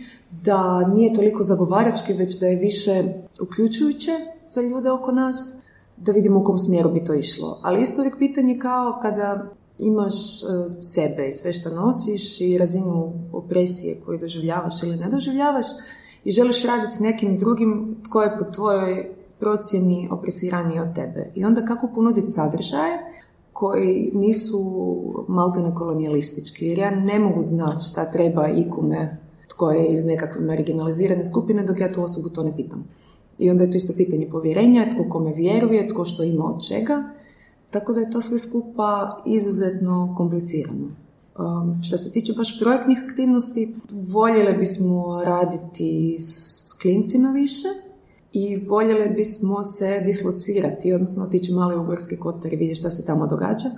da 0.45 0.87
nije 0.87 1.13
toliko 1.13 1.43
zagovarački, 1.43 2.13
već 2.13 2.39
da 2.39 2.47
je 2.47 2.55
više 2.55 3.03
uključujuće 3.41 4.11
za 4.47 4.61
ljude 4.61 4.91
oko 4.91 5.11
nas 5.11 5.53
da 5.97 6.11
vidimo 6.11 6.39
u 6.39 6.43
kom 6.43 6.57
smjeru 6.57 6.91
bi 6.91 7.03
to 7.03 7.13
išlo. 7.13 7.59
Ali 7.63 7.81
isto 7.81 8.01
uvijek 8.01 8.17
pitanje 8.17 8.59
kao 8.59 8.99
kada 9.01 9.45
imaš 9.77 10.13
e, 10.13 10.45
sebe 10.81 11.27
i 11.27 11.31
sve 11.31 11.53
što 11.53 11.69
nosiš 11.69 12.41
i 12.41 12.57
razinu 12.57 13.13
opresije 13.33 14.01
koju 14.05 14.19
doživljavaš 14.19 14.83
ili 14.83 14.95
ne 14.95 15.09
doživljavaš 15.09 15.65
i 16.23 16.31
želiš 16.31 16.63
raditi 16.63 16.95
s 16.95 16.99
nekim 16.99 17.37
drugim 17.37 17.95
tko 18.03 18.21
je 18.21 18.37
po 18.39 18.45
tvojoj 18.45 19.09
procjeni 19.39 20.09
opresiraniji 20.11 20.79
od 20.79 20.95
tebe. 20.95 21.31
I 21.35 21.45
onda 21.45 21.65
kako 21.65 21.89
ponuditi 21.95 22.29
sadržaje 22.29 22.99
koji 23.53 24.11
nisu 24.13 24.61
maltene 25.27 25.75
kolonijalistički, 25.75 26.65
jer 26.65 26.77
ja 26.77 26.91
ne 26.91 27.19
mogu 27.19 27.41
znati 27.41 27.85
šta 27.85 28.11
treba 28.11 28.47
ikome 28.47 29.24
tko 29.55 29.71
je 29.71 29.93
iz 29.93 30.05
nekakve 30.05 30.41
marginalizirane 30.41 31.25
skupine, 31.25 31.63
dok 31.63 31.79
ja 31.79 31.93
tu 31.93 32.03
osobu 32.03 32.29
to 32.29 32.43
ne 32.43 32.55
pitam. 32.55 32.83
I 33.39 33.49
onda 33.49 33.63
je 33.63 33.71
to 33.71 33.77
isto 33.77 33.93
pitanje 33.93 34.27
povjerenja, 34.31 34.89
tko 34.89 35.09
kome 35.09 35.33
vjeruje, 35.33 35.87
tko 35.87 36.05
što 36.05 36.23
ima 36.23 36.45
od 36.45 36.67
čega. 36.67 37.03
Tako 37.71 37.93
da 37.93 38.01
je 38.01 38.09
to 38.11 38.21
sve 38.21 38.39
skupa 38.39 39.21
izuzetno 39.25 40.13
komplicirano. 40.17 40.87
Um, 41.39 41.83
što 41.83 41.97
se 41.97 42.11
tiče 42.11 42.33
baš 42.37 42.59
projektnih 42.59 42.97
aktivnosti, 43.09 43.75
voljeli 43.91 44.57
bismo 44.57 45.23
raditi 45.23 46.17
s 46.19 46.73
klincima 46.81 47.31
više 47.31 47.67
i 48.33 48.55
voljeli 48.55 49.09
bismo 49.09 49.63
se 49.63 50.01
dislocirati, 50.05 50.93
odnosno 50.93 51.23
otići 51.23 51.53
malo 51.53 51.81
u 51.81 52.17
kotar 52.19 52.53
i 52.53 52.55
vidjeti 52.55 52.79
šta 52.79 52.89
se 52.89 53.05
tamo 53.05 53.27
događa 53.27 53.69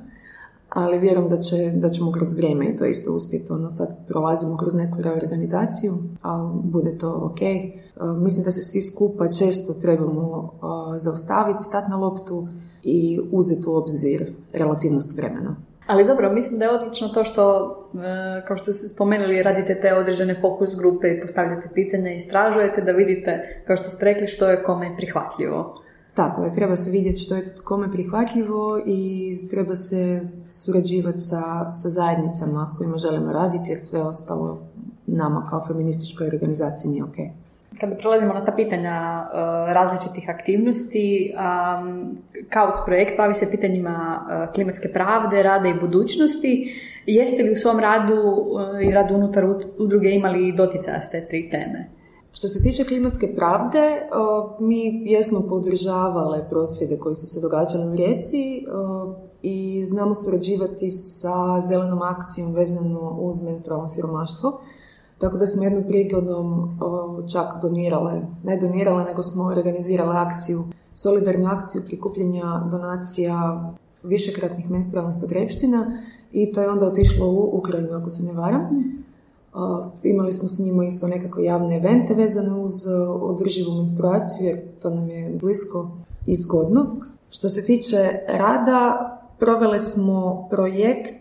ali 0.77 0.99
vjerujem 0.99 1.29
da, 1.29 1.37
će, 1.37 1.71
da 1.75 1.89
ćemo 1.89 2.11
kroz 2.11 2.35
vrijeme 2.35 2.65
i 2.65 2.75
to 2.75 2.85
isto 2.85 3.13
uspjeti. 3.13 3.53
Ono, 3.53 3.69
sad 3.69 4.07
prolazimo 4.07 4.57
kroz 4.57 4.73
neku 4.73 5.01
reorganizaciju, 5.01 5.97
ali 6.21 6.49
bude 6.63 6.97
to 6.97 7.31
ok. 7.31 7.41
Uh, 7.41 8.17
mislim 8.17 8.45
da 8.45 8.51
se 8.51 8.61
svi 8.61 8.81
skupa 8.81 9.31
često 9.31 9.73
trebamo 9.73 10.27
uh, 10.27 10.97
zaustaviti, 10.97 11.63
stati 11.63 11.89
na 11.89 11.97
loptu 11.97 12.47
i 12.83 13.19
uzeti 13.31 13.69
u 13.69 13.73
obzir 13.73 14.33
relativnost 14.53 15.17
vremena. 15.17 15.55
Ali 15.87 16.07
dobro, 16.07 16.33
mislim 16.33 16.59
da 16.59 16.65
je 16.65 16.71
odlično 16.71 17.07
to 17.07 17.25
što, 17.25 17.45
uh, 17.93 18.01
kao 18.47 18.57
što 18.57 18.73
ste 18.73 18.87
spomenuli, 18.87 19.43
radite 19.43 19.79
te 19.81 19.93
određene 19.93 20.35
fokus 20.41 20.75
grupe 20.75 21.07
i 21.07 21.21
postavljate 21.21 21.69
pitanja, 21.73 22.11
istražujete 22.11 22.81
da 22.81 22.91
vidite, 22.91 23.61
kao 23.67 23.77
što 23.77 23.89
ste 23.89 24.05
rekli, 24.05 24.27
što 24.27 24.49
je 24.49 24.63
kome 24.63 24.95
prihvatljivo. 24.97 25.86
Tako 26.17 26.43
je, 26.43 26.53
treba 26.53 26.75
se 26.75 26.91
vidjeti 26.91 27.17
što 27.17 27.35
je 27.35 27.55
kome 27.63 27.91
prihvatljivo 27.91 28.81
i 28.85 29.33
treba 29.49 29.75
se 29.75 30.21
surađivati 30.47 31.19
sa, 31.19 31.71
sa 31.71 31.89
zajednicama 31.89 32.65
s 32.65 32.77
kojima 32.77 32.97
želimo 32.97 33.31
raditi 33.31 33.71
jer 33.71 33.79
sve 33.79 34.01
ostalo 34.01 34.59
nama 35.07 35.47
kao 35.49 35.65
feminističkoj 35.67 36.27
organizaciji 36.27 36.91
nije 36.91 37.03
ok. 37.03 37.15
Kada 37.79 37.95
prelazimo 37.95 38.33
na 38.33 38.45
ta 38.45 38.51
pitanja 38.51 39.25
uh, 39.25 39.39
različitih 39.73 40.29
aktivnosti, 40.29 41.33
Kauc 42.49 42.75
projekt 42.85 43.17
bavi 43.17 43.33
se 43.33 43.51
pitanjima 43.51 44.21
uh, 44.21 44.53
klimatske 44.53 44.89
pravde, 44.89 45.43
rada 45.43 45.69
i 45.69 45.79
budućnosti. 45.79 46.79
Jeste 47.05 47.43
li 47.43 47.51
u 47.51 47.55
svom 47.55 47.79
radu 47.79 48.13
uh, 48.13 48.87
i 48.89 48.91
radu 48.91 49.15
unutar 49.15 49.45
udruge 49.77 50.09
imali 50.09 50.51
doticaja 50.51 51.01
s 51.01 51.09
te 51.09 51.27
tri 51.27 51.49
teme? 51.49 51.96
Što 52.37 52.47
se 52.47 52.63
tiče 52.63 52.83
klimatske 52.83 53.35
pravde, 53.35 53.79
mi 54.59 55.11
jesmo 55.11 55.41
podržavale 55.49 56.49
prosvjede 56.49 56.97
koji 56.97 57.15
su 57.15 57.27
se 57.27 57.41
događali 57.41 57.87
u 57.87 57.95
Rijeci 57.95 58.65
i 59.41 59.85
znamo 59.89 60.13
surađivati 60.13 60.91
sa 60.91 61.61
zelenom 61.61 62.01
akcijom 62.01 62.53
vezano 62.53 63.17
uz 63.19 63.41
menstrualno 63.41 63.89
siromaštvo. 63.89 64.59
Tako 65.17 65.37
da 65.37 65.47
smo 65.47 65.63
jednom 65.63 65.83
prigodom 65.87 66.77
čak 67.31 67.61
donirale, 67.61 68.21
ne 68.43 68.57
donirale, 68.57 69.03
nego 69.03 69.21
smo 69.21 69.43
organizirale 69.43 70.15
akciju, 70.15 70.63
solidarnu 70.93 71.47
akciju 71.47 71.81
prikupljanja 71.85 72.67
donacija 72.71 73.69
višekratnih 74.03 74.69
menstrualnih 74.69 75.17
potrebština 75.21 76.01
i 76.31 76.53
to 76.53 76.61
je 76.61 76.69
onda 76.69 76.85
otišlo 76.85 77.27
u 77.27 77.57
Ukrajinu, 77.57 77.93
ako 77.93 78.09
se 78.09 78.23
ne 78.23 78.33
varam. 78.33 78.97
Imali 80.03 80.33
smo 80.33 80.49
s 80.49 80.59
njima 80.59 80.85
isto 80.85 81.07
nekakve 81.07 81.43
javne 81.43 81.75
evente 81.75 82.13
vezane 82.13 82.53
uz 82.53 82.87
e, 82.87 82.91
održivu 83.07 83.75
menstruaciju 83.77 84.47
jer 84.47 84.59
to 84.81 84.89
nam 84.89 85.09
je 85.09 85.37
blisko 85.41 85.91
i 86.25 86.35
zgodno. 86.35 86.85
Što 87.29 87.49
se 87.49 87.63
tiče 87.63 87.97
rada, 88.27 89.13
provele 89.39 89.79
smo 89.79 90.47
projekt 90.49 91.13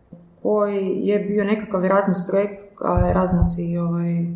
koji 0.43 1.01
je 1.03 1.19
bio 1.19 1.45
nekakav 1.45 1.85
Erasmus 1.85 2.19
projekt, 2.27 2.59
a 2.81 3.11
Erasmus 3.11 3.59
i 3.59 3.79
ovaj, 3.79 4.27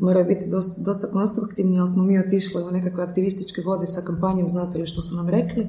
moraju 0.00 0.26
biti 0.26 0.46
dosta, 0.46 0.80
dosta 0.80 1.06
konstruktivni, 1.06 1.80
ali 1.80 1.90
smo 1.90 2.04
mi 2.04 2.18
otišli 2.18 2.62
u 2.62 2.70
nekakve 2.70 3.04
aktivističke 3.04 3.62
vode 3.66 3.86
sa 3.86 4.00
kampanjom, 4.00 4.48
znate 4.48 4.78
li 4.78 4.86
što 4.86 5.02
su 5.02 5.16
nam 5.16 5.28
rekli 5.28 5.68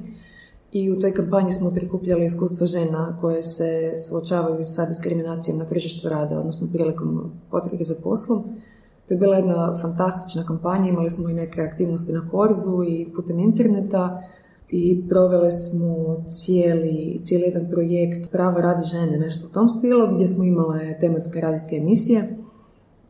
i 0.72 0.90
u 0.92 1.00
toj 1.00 1.14
kampanji 1.14 1.52
smo 1.52 1.70
prikupljali 1.70 2.24
iskustva 2.24 2.66
žena 2.66 3.18
koje 3.20 3.42
se 3.42 3.92
suočavaju 4.08 4.64
sa 4.64 4.86
diskriminacijom 4.86 5.58
na 5.58 5.64
tržištu 5.64 6.08
rada, 6.08 6.38
odnosno 6.38 6.68
prilikom 6.72 7.32
potrebe 7.50 7.84
za 7.84 7.94
poslom. 8.02 8.44
To 9.08 9.14
je 9.14 9.18
bila 9.18 9.36
jedna 9.36 9.78
fantastična 9.82 10.44
kampanja, 10.44 10.88
imali 10.88 11.10
smo 11.10 11.28
i 11.28 11.34
neke 11.34 11.60
aktivnosti 11.60 12.12
na 12.12 12.28
korzu 12.30 12.84
i 12.88 13.12
putem 13.16 13.38
interneta 13.38 14.22
i 14.70 15.08
provele 15.08 15.50
smo 15.50 16.24
cijeli, 16.28 17.20
cijeli 17.24 17.44
jedan 17.44 17.70
projekt 17.70 18.30
Pravo 18.30 18.60
radi 18.60 18.84
žene, 18.84 19.18
nešto 19.18 19.46
u 19.46 19.50
tom 19.50 19.68
stilu, 19.68 20.14
gdje 20.14 20.28
smo 20.28 20.44
imale 20.44 20.98
tematske 21.00 21.40
radijske 21.40 21.76
emisije 21.76 22.36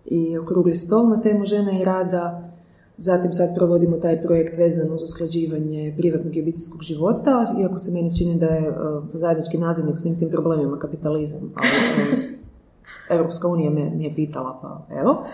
i 0.05 0.39
okrugli 0.39 0.77
stol 0.77 1.09
na 1.09 1.21
temu 1.21 1.45
žene 1.45 1.81
i 1.81 1.85
rada 1.85 2.46
Zatim 2.99 3.33
sad 3.33 3.55
provodimo 3.55 3.97
taj 3.97 4.23
projekt 4.23 4.57
vezan 4.57 4.93
uz 4.93 5.03
usklađivanje 5.03 5.95
privatnog 5.99 6.37
i 6.37 6.43
obiteljskog 6.43 6.83
života, 6.83 7.55
iako 7.61 7.79
se 7.79 7.91
meni 7.91 8.17
čini 8.17 8.39
da 8.39 8.47
je 8.47 8.69
uh, 8.69 8.77
zajednički 9.13 9.59
nazivnik 9.59 9.99
svim 9.99 10.17
tim 10.17 10.31
problemima 10.31 10.79
kapitalizam, 10.79 11.53
ali 11.55 11.69
uh, 11.69 13.17
Evropska 13.17 13.49
unija 13.49 13.71
me 13.71 13.91
nije 13.91 14.15
pitala, 14.15 14.59
pa 14.63 14.97
evo. 15.01 15.25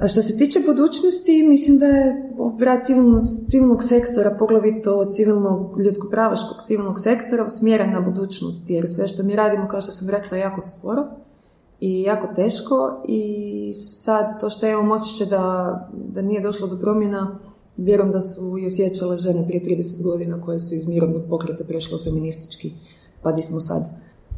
A 0.00 0.08
što 0.08 0.22
se 0.22 0.38
tiče 0.38 0.60
budućnosti, 0.66 1.46
mislim 1.48 1.78
da 1.78 1.86
je 1.86 2.32
rad 2.60 2.86
civilnog, 2.86 3.20
civilnog 3.48 3.82
sektora, 3.82 4.36
poglavito 4.38 5.10
civilnog 5.12 5.80
ljudsko-pravaškog 5.80 6.66
civilnog 6.66 7.00
sektora, 7.00 7.44
usmjeren 7.44 7.92
na 7.92 8.00
budućnost, 8.00 8.70
jer 8.70 8.88
sve 8.88 9.08
što 9.08 9.22
mi 9.22 9.36
radimo, 9.36 9.68
kao 9.68 9.80
što 9.80 9.92
sam 9.92 10.08
rekla, 10.08 10.36
je 10.36 10.40
jako 10.40 10.60
sporo 10.60 11.02
i 11.80 12.02
jako 12.02 12.34
teško 12.34 13.02
i 13.08 13.72
sad 13.72 14.40
to 14.40 14.50
što 14.50 14.66
imam 14.66 14.90
osjećaj 14.90 15.26
da, 15.26 15.88
da 15.92 16.22
nije 16.22 16.40
došlo 16.40 16.66
do 16.66 16.76
promjena, 16.76 17.38
vjerujem 17.76 18.12
da 18.12 18.20
su 18.20 18.58
i 18.58 18.66
osjećale 18.66 19.16
žene 19.16 19.46
prije 19.46 19.62
30 19.64 20.02
godina 20.02 20.42
koje 20.42 20.60
su 20.60 20.74
iz 20.74 20.88
mirovnog 20.88 21.22
pokreta 21.28 21.64
prešle 21.64 21.96
u 21.96 22.04
feministički, 22.04 22.72
pa 23.22 23.32
di 23.32 23.42
smo 23.42 23.60
sad. 23.60 23.88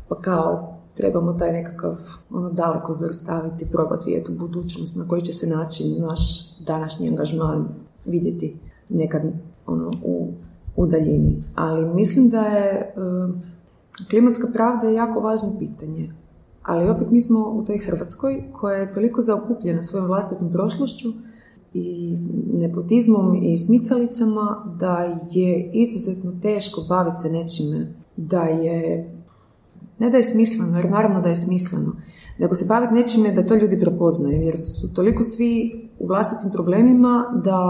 Pa 0.09 0.21
kao 0.21 0.79
trebamo 0.95 1.33
taj 1.33 1.53
nekakav 1.53 1.97
ono, 2.31 2.51
daleko 2.51 2.95
staviti, 2.95 3.67
probati 3.67 4.07
vidjeti 4.07 4.33
u 4.33 4.35
budućnost 4.35 4.97
na 4.97 5.09
koji 5.09 5.23
će 5.23 5.33
se 5.33 5.47
način 5.47 6.01
naš 6.01 6.55
današnji 6.67 7.09
angažman 7.09 7.69
vidjeti 8.05 8.57
nekad 8.89 9.23
ono, 9.67 9.91
u, 10.05 10.29
u 10.77 10.87
daljini. 10.87 11.43
Ali 11.55 11.95
mislim 11.95 12.29
da 12.29 12.41
je 12.41 12.71
e, 12.71 12.93
klimatska 14.11 14.47
pravda 14.53 14.89
jako 14.89 15.21
važno 15.21 15.59
pitanje. 15.59 16.11
Ali 16.69 16.91
opet 16.91 17.11
mi 17.11 17.21
smo 17.21 17.51
u 17.51 17.65
toj 17.65 17.79
Hrvatskoj 17.79 18.43
koja 18.53 18.77
je 18.77 18.93
toliko 18.93 19.23
zaokupljena 19.23 19.83
svojom 19.83 20.07
vlastitom 20.07 20.53
prošlošću 20.53 21.09
i 21.75 22.17
nepotizmom 22.55 23.43
i 23.43 23.57
smicalicama 23.57 24.75
da 24.81 25.19
je 25.31 25.71
izuzetno 25.73 26.33
teško 26.43 26.81
baviti 26.89 27.23
se 27.23 27.31
nečime 27.31 27.95
da 28.17 28.43
je 28.43 29.11
ne 29.99 30.11
da 30.11 30.17
je 30.17 30.25
smisleno, 30.25 30.77
jer 30.77 30.91
naravno 30.91 31.21
da 31.21 31.29
je 31.29 31.37
smisleno, 31.37 31.93
nego 32.39 32.55
se 32.55 32.65
baviti 32.69 32.95
nečime 32.95 33.33
da 33.33 33.47
to 33.47 33.55
ljudi 33.55 33.81
prepoznaju, 33.81 34.43
jer 34.43 34.57
su 34.57 34.95
toliko 34.95 35.23
svi 35.23 35.81
u 35.99 36.07
vlastitim 36.07 36.51
problemima 36.51 37.41
da 37.45 37.61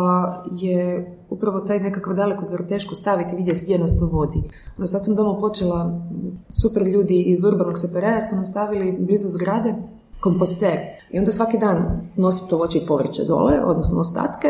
je 0.60 1.17
upravo 1.30 1.60
taj 1.60 1.80
nekakav 1.80 2.14
daleko 2.14 2.44
zor 2.44 2.62
teško 2.68 2.94
staviti 2.94 3.34
i 3.34 3.36
vidjeti 3.36 3.64
gdje 3.64 3.78
nas 3.78 3.98
to 3.98 4.06
vodi. 4.06 4.42
Ono, 4.78 4.86
sad 4.86 5.04
sam 5.04 5.14
doma 5.14 5.40
počela, 5.40 6.00
super 6.48 6.82
ljudi 6.88 7.22
iz 7.22 7.44
urbanog 7.44 7.78
separaja 7.78 8.26
su 8.26 8.34
nam 8.36 8.46
stavili 8.46 8.96
blizu 9.00 9.28
zgrade 9.28 9.74
komposter. 10.20 10.78
I 11.10 11.18
onda 11.18 11.32
svaki 11.32 11.58
dan 11.58 12.08
nosim 12.16 12.48
to 12.48 12.56
voće 12.56 12.78
i 12.78 12.86
povrće 12.86 13.24
dole, 13.24 13.64
odnosno 13.64 14.00
ostatke, 14.00 14.48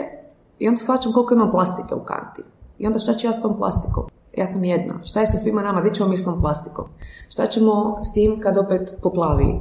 i 0.59 0.69
onda 0.69 0.81
shvaćam 0.81 1.13
koliko 1.13 1.35
imam 1.35 1.51
plastike 1.51 1.95
u 1.95 2.05
kanti. 2.05 2.43
I 2.79 2.87
onda 2.87 2.99
šta 2.99 3.15
ću 3.15 3.27
ja 3.27 3.33
s 3.33 3.43
tom 3.43 3.57
plastikom? 3.57 4.05
Ja 4.37 4.47
sam 4.47 4.65
jedna. 4.65 4.95
Šta 5.05 5.21
je 5.21 5.27
sa 5.27 5.39
svima 5.39 5.63
nama? 5.63 5.81
Gdje 5.81 5.95
ćemo 5.95 6.09
mi 6.09 6.17
s 6.17 6.25
tom 6.25 6.41
plastikom? 6.41 6.85
Šta 7.29 7.47
ćemo 7.47 7.99
s 8.03 8.13
tim 8.13 8.41
kad 8.41 8.59
opet 8.59 8.95
poplavi, 9.03 9.61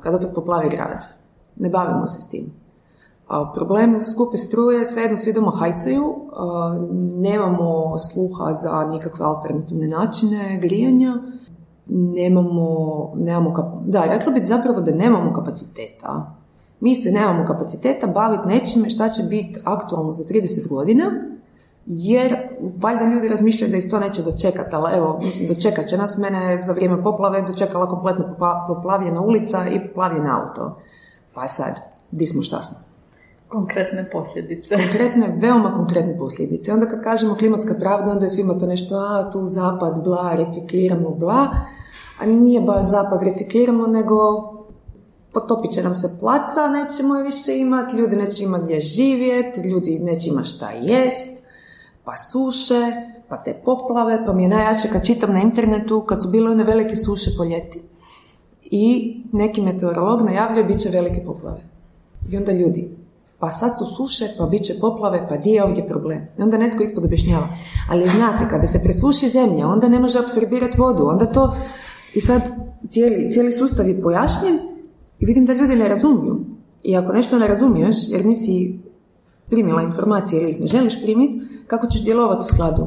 kad 0.00 0.14
opet 0.14 0.28
poplavi 0.34 0.68
grad? 0.68 1.06
Ne 1.56 1.68
bavimo 1.68 2.06
se 2.06 2.20
s 2.20 2.28
tim. 2.28 2.52
A 3.28 3.52
problem 3.54 4.00
skupe 4.02 4.36
struje, 4.36 4.84
svejedno 4.84 5.16
svi 5.16 5.32
doma 5.32 5.50
hajcaju, 5.50 6.14
nemamo 7.16 7.98
sluha 7.98 8.54
za 8.54 8.84
nikakve 8.84 9.24
alternativne 9.24 9.88
načine 9.88 10.58
grijanja, 10.62 11.14
nemamo, 11.86 13.12
nemamo 13.16 13.82
da, 13.86 14.04
rekla 14.04 14.32
bih 14.32 14.46
zapravo 14.46 14.80
da 14.80 14.94
nemamo 14.94 15.32
kapaciteta. 15.32 16.34
Mi 16.80 16.94
se 16.94 17.10
nemamo 17.10 17.46
kapaciteta 17.46 18.06
baviti 18.06 18.48
nečime 18.48 18.90
šta 18.90 19.08
će 19.08 19.22
biti 19.22 19.60
aktualno 19.64 20.12
za 20.12 20.24
30 20.24 20.68
godina, 20.68 21.04
jer 21.86 22.36
valjda 22.76 23.04
ljudi 23.04 23.28
razmišljaju 23.28 23.70
da 23.70 23.76
ih 23.76 23.90
to 23.90 24.00
neće 24.00 24.22
dočekati, 24.22 24.76
ali 24.76 24.96
evo, 24.96 25.18
mislim, 25.22 25.48
dočekat 25.48 25.86
će 25.86 25.96
nas. 25.96 26.18
Mene 26.18 26.62
za 26.62 26.72
vrijeme 26.72 27.02
poplave 27.02 27.42
dočekala 27.42 27.88
kompletno 27.88 28.24
poplavljena 28.68 29.20
ulica 29.20 29.68
i 29.68 29.88
poplavljen 29.88 30.26
auto. 30.26 30.76
Pa 31.34 31.48
sad, 31.48 31.74
di 32.10 32.26
smo 32.26 32.42
šta 32.42 32.62
smo? 32.62 32.93
Konkretne 33.48 34.10
posljedice. 34.10 34.76
Konkretne, 34.76 35.38
veoma 35.40 35.74
konkretne 35.76 36.18
posljedice. 36.18 36.72
Onda 36.72 36.86
kad 36.86 37.02
kažemo 37.02 37.34
klimatska 37.34 37.74
pravda, 37.74 38.12
onda 38.12 38.26
je 38.26 38.30
svima 38.30 38.58
to 38.58 38.66
nešto, 38.66 38.96
a 38.96 39.30
tu 39.32 39.44
zapad, 39.44 40.04
bla, 40.04 40.34
recikliramo, 40.34 41.10
bla. 41.10 41.48
A 42.20 42.26
nije 42.26 42.60
baš 42.60 42.84
zapad 42.84 43.22
recikliramo, 43.22 43.86
nego 43.86 44.14
potopit 45.32 45.72
će 45.72 45.82
nam 45.82 45.96
se 45.96 46.16
placa, 46.20 46.68
nećemo 46.68 47.16
je 47.16 47.22
više 47.22 47.58
imati, 47.58 47.96
ljudi 47.96 48.16
neće 48.16 48.44
imati 48.44 48.64
gdje 48.64 48.80
živjeti, 48.80 49.60
ljudi 49.60 49.98
neće 49.98 50.30
imati 50.30 50.48
šta 50.48 50.70
jest, 50.70 51.44
pa 52.04 52.16
suše, 52.16 52.92
pa 53.28 53.36
te 53.36 53.60
poplave, 53.64 54.26
pa 54.26 54.32
mi 54.32 54.42
je 54.42 54.48
najjače 54.48 54.88
kad 54.92 55.06
čitam 55.06 55.32
na 55.32 55.40
internetu 55.40 56.00
kad 56.00 56.22
su 56.22 56.28
bile 56.28 56.50
one 56.50 56.64
velike 56.64 56.96
suše 56.96 57.30
po 57.38 57.44
ljeti. 57.44 57.82
I 58.62 59.16
neki 59.32 59.62
meteorolog 59.62 60.22
najavljuje 60.22 60.64
bit 60.64 60.80
će 60.80 60.88
velike 60.88 61.24
poplave. 61.26 61.60
I 62.30 62.36
onda 62.36 62.52
ljudi, 62.52 63.03
pa 63.44 63.50
sad 63.50 63.78
su 63.78 63.84
suše, 63.96 64.24
pa 64.38 64.46
bit 64.46 64.62
će 64.62 64.74
poplave, 64.80 65.26
pa 65.28 65.36
di 65.36 65.50
je 65.50 65.64
ovdje 65.64 65.86
problem? 65.88 66.18
I 66.38 66.42
onda 66.42 66.58
netko 66.58 66.82
ispod 66.82 67.04
objašnjava. 67.04 67.48
Ali 67.90 68.08
znate, 68.08 68.48
kada 68.50 68.66
se 68.66 68.80
presuši 68.84 69.28
zemlja, 69.28 69.68
onda 69.68 69.88
ne 69.88 69.98
može 70.00 70.18
apsorbirati 70.18 70.80
vodu, 70.80 71.06
onda 71.06 71.26
to... 71.26 71.56
I 72.14 72.20
sad 72.20 72.42
cijeli, 72.90 73.30
cijeli 73.32 73.52
sustav 73.52 73.88
je 73.88 74.02
pojašnjen 74.02 74.58
i 75.18 75.26
vidim 75.26 75.46
da 75.46 75.52
ljudi 75.52 75.76
ne 75.76 75.88
razumiju. 75.88 76.44
I 76.82 76.96
ako 76.96 77.12
nešto 77.12 77.38
ne 77.38 77.48
razumiješ, 77.48 77.96
jer 78.08 78.26
nisi 78.26 78.78
primila 79.50 79.82
informacije 79.82 80.42
ili 80.42 80.50
ih 80.50 80.60
ne 80.60 80.66
želiš 80.66 81.02
primiti, 81.02 81.40
kako 81.66 81.86
ćeš 81.86 82.04
djelovati 82.04 82.44
u 82.44 82.54
skladu? 82.54 82.86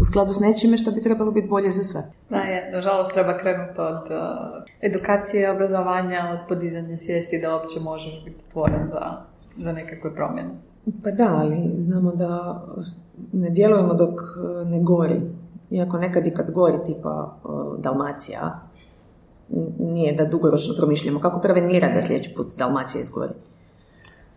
U 0.00 0.04
skladu 0.04 0.32
s 0.32 0.40
nečime 0.40 0.78
što 0.78 0.90
bi 0.90 1.02
trebalo 1.02 1.30
biti 1.30 1.48
bolje 1.48 1.70
za 1.70 1.84
sve. 1.84 2.02
Da, 2.30 2.36
je, 2.36 2.70
nažalost 2.72 3.14
treba 3.14 3.38
krenuti 3.38 3.80
od 3.80 3.94
uh, 3.94 4.64
edukacije, 4.80 5.50
obrazovanja, 5.50 6.20
od 6.32 6.48
podizanja 6.48 6.98
svijesti 6.98 7.40
da 7.40 7.54
uopće 7.54 7.80
možeš 7.80 8.24
biti 8.24 8.40
tvoren 8.52 8.88
za, 8.88 9.31
za 9.56 9.72
nekakve 9.72 10.14
promjene. 10.14 10.50
Pa 11.04 11.10
da, 11.10 11.34
ali 11.34 11.74
znamo 11.76 12.12
da 12.14 12.62
ne 13.32 13.50
djelujemo 13.50 13.94
dok 13.94 14.10
uh, 14.10 14.68
ne 14.68 14.80
gori. 14.80 15.20
Iako 15.70 15.98
nekad 15.98 16.26
i 16.26 16.30
kad 16.30 16.50
gori, 16.50 16.78
tipa 16.86 17.36
uh, 17.44 17.80
Dalmacija, 17.80 18.60
nije 19.78 20.12
da 20.12 20.24
dugoročno 20.24 20.74
promišljamo 20.78 21.20
kako 21.20 21.40
prevenirati 21.40 21.94
da 21.94 22.02
sljedeći 22.02 22.34
put 22.36 22.56
Dalmacija 22.56 23.00
izgori. 23.00 23.32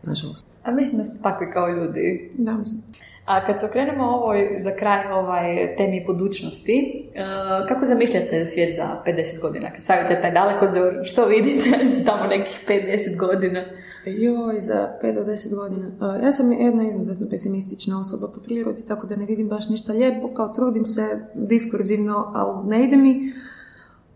Nažalost. 0.04 0.48
A 0.64 0.72
mislim 0.72 0.98
da 0.98 1.04
smo 1.04 1.24
takvi 1.24 1.52
kao 1.54 1.70
ljudi. 1.70 2.32
Da, 2.38 2.54
mislim. 2.54 2.82
A 3.26 3.46
kad 3.46 3.60
se 3.60 3.66
okrenemo 3.66 4.04
ovoj, 4.04 4.60
za 4.62 4.76
kraj 4.76 5.12
ovaj 5.12 5.76
temi 5.78 6.04
budućnosti, 6.08 7.10
e, 7.16 7.22
kako 7.68 7.86
zamišljate 7.86 8.46
svijet 8.46 8.76
za 8.76 9.02
50 9.06 9.42
godina? 9.42 9.72
Kad 9.72 9.84
stavite 9.84 10.22
taj 10.22 10.32
daleko 10.32 10.68
zor, 10.68 10.94
što 11.04 11.26
vidite 11.26 11.70
tamo 12.06 12.28
nekih 12.30 12.66
5-10 12.68 13.18
godina? 13.18 13.64
Joj, 14.06 14.62
za 14.62 14.90
5 15.04 15.16
do 15.16 15.32
10 15.32 15.56
godina. 15.56 16.18
Ja 16.24 16.32
sam 16.32 16.52
jedna 16.52 16.88
izuzetno 16.88 17.28
pesimistična 17.30 18.00
osoba 18.00 18.28
po 18.28 18.40
prirodi, 18.40 18.86
tako 18.86 19.08
da 19.08 19.16
ne 19.16 19.26
vidim 19.26 19.50
baš 19.50 19.70
ništa 19.70 19.94
lijepo, 19.94 20.34
kao 20.34 20.54
trudim 20.54 20.86
se 20.86 21.20
diskurzivno, 21.34 22.32
ali 22.34 22.68
ne 22.68 22.86
ide 22.86 22.98
mi. 22.98 23.34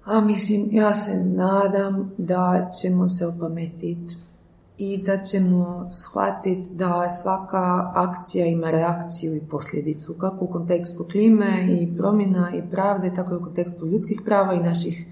A 0.06 0.22
mislim, 0.22 0.70
ja 0.72 0.94
se 0.94 1.24
nadam 1.24 2.12
da 2.18 2.70
ćemo 2.82 3.08
se 3.08 3.28
opametiti 3.28 4.16
i 4.78 5.04
da 5.04 5.18
ćemo 5.18 5.90
shvatiti 5.92 6.70
da 6.74 7.10
svaka 7.10 7.92
akcija 7.96 8.46
ima 8.46 8.72
reakciju 8.72 9.36
i 9.36 9.42
posljedicu, 9.50 10.14
kako 10.14 10.46
u 10.46 10.52
kontekstu 10.52 11.06
klime 11.12 11.68
i 11.82 11.98
promjena 11.98 12.52
i 12.56 12.62
pravde, 12.72 13.14
tako 13.16 13.34
i 13.34 13.38
u 13.38 13.44
kontekstu 13.44 13.88
ljudskih 13.88 14.22
prava 14.26 14.54
i 14.54 14.64
naših 14.64 15.08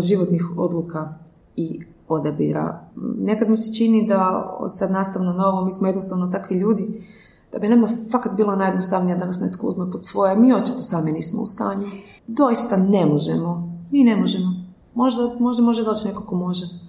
životnih 0.00 0.58
odluka 0.58 1.14
i 1.56 1.80
odabira. 2.08 2.90
Nekad 3.18 3.48
mi 3.48 3.56
se 3.56 3.74
čini 3.74 4.06
da 4.06 4.50
sad 4.68 4.90
nastavno 4.90 5.32
na 5.32 5.64
mi 5.64 5.72
smo 5.72 5.86
jednostavno 5.86 6.26
takvi 6.26 6.56
ljudi, 6.56 7.06
da 7.52 7.58
bi 7.58 7.68
nama 7.68 7.88
fakat 8.12 8.32
bilo 8.32 8.56
najjednostavnije 8.56 9.16
da 9.16 9.24
nas 9.24 9.40
netko 9.40 9.66
uzme 9.66 9.90
pod 9.90 10.06
svoje. 10.06 10.36
Mi 10.36 10.54
očito 10.54 10.78
sami 10.78 11.12
nismo 11.12 11.42
u 11.42 11.46
stanju. 11.46 11.86
Doista 12.26 12.76
ne 12.76 13.06
možemo. 13.06 13.78
Mi 13.90 14.04
ne 14.04 14.16
možemo. 14.16 14.46
Možda, 14.94 15.22
možda 15.38 15.62
može 15.62 15.84
doći 15.84 16.06
neko 16.08 16.22
ko 16.22 16.34
može 16.36 16.84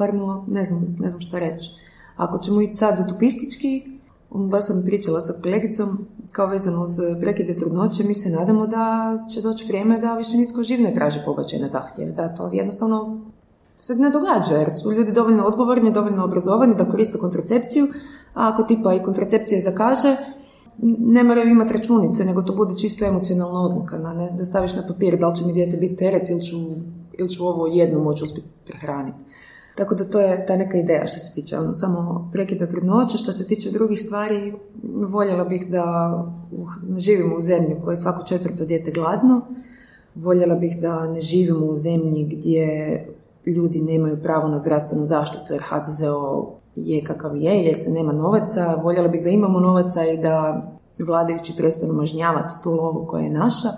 stvarno 0.00 0.44
ne 0.48 0.64
znam, 0.64 0.96
ne 0.98 1.08
znam 1.08 1.20
što 1.20 1.38
reći. 1.38 1.70
Ako 2.16 2.38
ćemo 2.38 2.60
ići 2.60 2.74
sad 2.74 3.00
utopistički, 3.00 3.98
baš 4.30 4.66
sam 4.66 4.82
pričala 4.86 5.20
sa 5.20 5.32
kolegicom 5.42 6.06
kao 6.32 6.46
vezano 6.46 6.82
uz 6.82 6.90
prekide 7.20 7.56
trudnoće, 7.56 8.04
mi 8.04 8.14
se 8.14 8.30
nadamo 8.30 8.66
da 8.66 8.84
će 9.30 9.42
doći 9.42 9.66
vrijeme 9.66 9.98
da 9.98 10.14
više 10.14 10.36
nitko 10.36 10.62
živ 10.62 10.80
ne 10.80 10.92
traži 10.92 11.20
pobačaj 11.24 11.58
na 11.58 11.68
zahtjev, 11.68 12.14
da 12.14 12.34
to 12.34 12.50
jednostavno 12.52 13.20
se 13.80 13.94
ne 13.94 14.10
događa 14.10 14.54
jer 14.56 14.70
su 14.82 14.92
ljudi 14.92 15.12
dovoljno 15.12 15.44
odgovorni, 15.44 15.92
dovoljno 15.92 16.24
obrazovani 16.24 16.74
da 16.74 16.84
koriste 16.90 17.18
kontracepciju, 17.18 17.86
a 18.34 18.48
ako 18.52 18.62
tipa 18.62 18.94
i 18.94 19.02
kontracepcija 19.02 19.60
zakaže, 19.60 20.16
ne 20.98 21.24
moraju 21.24 21.48
imati 21.48 21.72
računice, 21.72 22.24
nego 22.24 22.42
to 22.42 22.54
bude 22.54 22.76
čisto 22.76 23.04
emocionalna 23.04 23.60
odluka, 23.60 23.98
na, 23.98 24.14
ne, 24.14 24.30
da 24.36 24.44
staviš 24.44 24.74
na 24.74 24.86
papir 24.86 25.18
da 25.18 25.28
li 25.28 25.36
će 25.36 25.44
mi 25.46 25.52
dijete 25.52 25.76
biti 25.76 25.96
teret 25.96 26.30
ili 26.30 26.42
ću, 26.42 26.56
ili 27.18 27.28
ću 27.28 27.46
ovo 27.46 27.66
jedno 27.66 28.00
moći 28.00 28.24
uspjeti 28.24 28.48
prehraniti. 28.66 29.18
Tako 29.74 29.94
da 29.94 30.04
to 30.04 30.20
je 30.20 30.46
ta 30.46 30.56
neka 30.56 30.78
ideja 30.78 31.06
što 31.06 31.20
se 31.20 31.34
tiče 31.34 31.58
ono, 31.58 31.74
samo 31.74 32.30
prekida 32.32 32.66
trudnoće. 32.66 33.18
Što 33.18 33.32
se 33.32 33.46
tiče 33.46 33.70
drugih 33.70 34.00
stvari, 34.00 34.54
voljela 35.08 35.44
bih 35.44 35.70
da 35.70 35.84
ne 36.88 36.98
živimo 36.98 37.36
u 37.36 37.40
zemlji 37.40 37.74
u 37.74 37.84
kojoj 37.84 37.96
svako 37.96 38.24
četvrto 38.26 38.64
dijete 38.64 38.90
gladno. 38.90 39.40
Voljela 40.14 40.54
bih 40.54 40.78
da 40.80 41.06
ne 41.06 41.20
živimo 41.20 41.66
u 41.66 41.74
zemlji 41.74 42.24
gdje 42.24 42.66
ljudi 43.50 43.80
nemaju 43.80 44.22
pravo 44.22 44.48
na 44.48 44.58
zdravstvenu 44.58 45.04
zaštitu 45.04 45.52
jer 45.52 45.62
HZZO 45.62 46.46
je 46.76 47.04
kakav 47.04 47.36
je, 47.36 47.64
jer 47.64 47.78
se 47.78 47.90
nema 47.90 48.12
novaca. 48.12 48.74
Voljela 48.82 49.08
bih 49.08 49.22
da 49.22 49.30
imamo 49.30 49.60
novaca 49.60 50.04
i 50.04 50.18
da 50.18 50.66
vladajući 50.98 51.54
prestanu 51.56 51.92
mažnjavati 51.92 52.54
tu 52.62 52.72
lovu 52.72 53.06
koja 53.06 53.22
je 53.22 53.30
naša. 53.30 53.68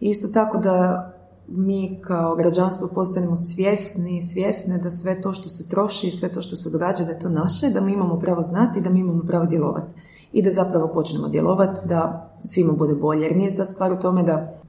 Isto 0.00 0.28
tako 0.28 0.58
da 0.58 1.06
mi 1.48 1.98
kao 2.02 2.36
građanstvo 2.36 2.88
postanemo 2.94 3.36
svjesni 3.36 4.16
i 4.16 4.20
svjesne 4.20 4.78
da 4.78 4.90
sve 4.90 5.20
to 5.20 5.32
što 5.32 5.48
se 5.48 5.68
troši 5.68 6.06
i 6.06 6.10
sve 6.10 6.32
to 6.32 6.42
što 6.42 6.56
se 6.56 6.70
događa 6.70 7.04
da 7.04 7.10
je 7.10 7.18
to 7.18 7.28
naše, 7.28 7.70
da 7.70 7.80
mi 7.80 7.92
imamo 7.92 8.18
pravo 8.18 8.42
znati 8.42 8.78
i 8.78 8.82
da 8.82 8.90
mi 8.90 9.00
imamo 9.00 9.22
pravo 9.22 9.46
djelovati. 9.46 9.92
I 10.32 10.42
da 10.42 10.50
zapravo 10.50 10.88
počnemo 10.88 11.28
djelovati 11.28 11.80
da 11.84 12.30
svima 12.44 12.72
bude 12.72 12.94
bolje. 12.94 13.22
Jer 13.22 13.36
nije 13.36 13.50
sad 13.50 13.68
stvar 13.68 13.92
u 13.92 14.00
tome 14.00 14.22
da 14.22 14.60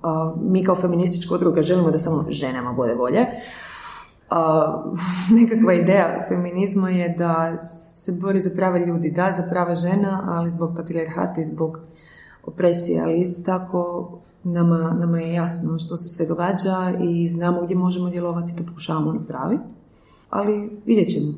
mi 0.42 0.64
kao 0.64 0.76
feministička 0.76 1.36
udruga 1.36 1.62
želimo 1.62 1.92
da 1.92 2.00
samo 2.00 2.26
ženama 2.30 2.74
bude 2.74 2.96
bolje, 2.96 3.26
nekakva 5.40 5.74
ideja 5.74 6.26
feminizma 6.28 6.90
je 6.90 7.10
da 7.10 7.62
se 8.02 8.12
bori 8.12 8.42
za 8.42 8.50
prava 8.56 8.78
ljudi, 8.78 9.12
da, 9.12 9.32
za 9.32 9.44
prava 9.50 9.76
žena, 9.76 10.24
ali 10.28 10.50
zbog 10.50 10.74
patrijarhata 10.76 11.42
i 11.42 11.44
zbog 11.44 11.80
opresije, 12.46 13.02
ali 13.02 13.20
isto 13.20 13.52
tako 13.52 14.10
nama, 14.44 14.96
nama 15.00 15.20
je 15.20 15.34
jasno 15.34 15.80
što 15.80 15.98
se 15.98 16.10
sve 16.10 16.26
događa 16.26 16.92
i 17.00 17.28
znamo 17.28 17.62
gdje 17.62 17.76
možemo 17.76 18.10
djelovati, 18.10 18.56
to 18.56 18.64
pokušavamo 18.68 19.14
napraviti, 19.14 19.64
ali 20.30 20.70
vidjet 20.86 21.10
ćemo. 21.10 21.34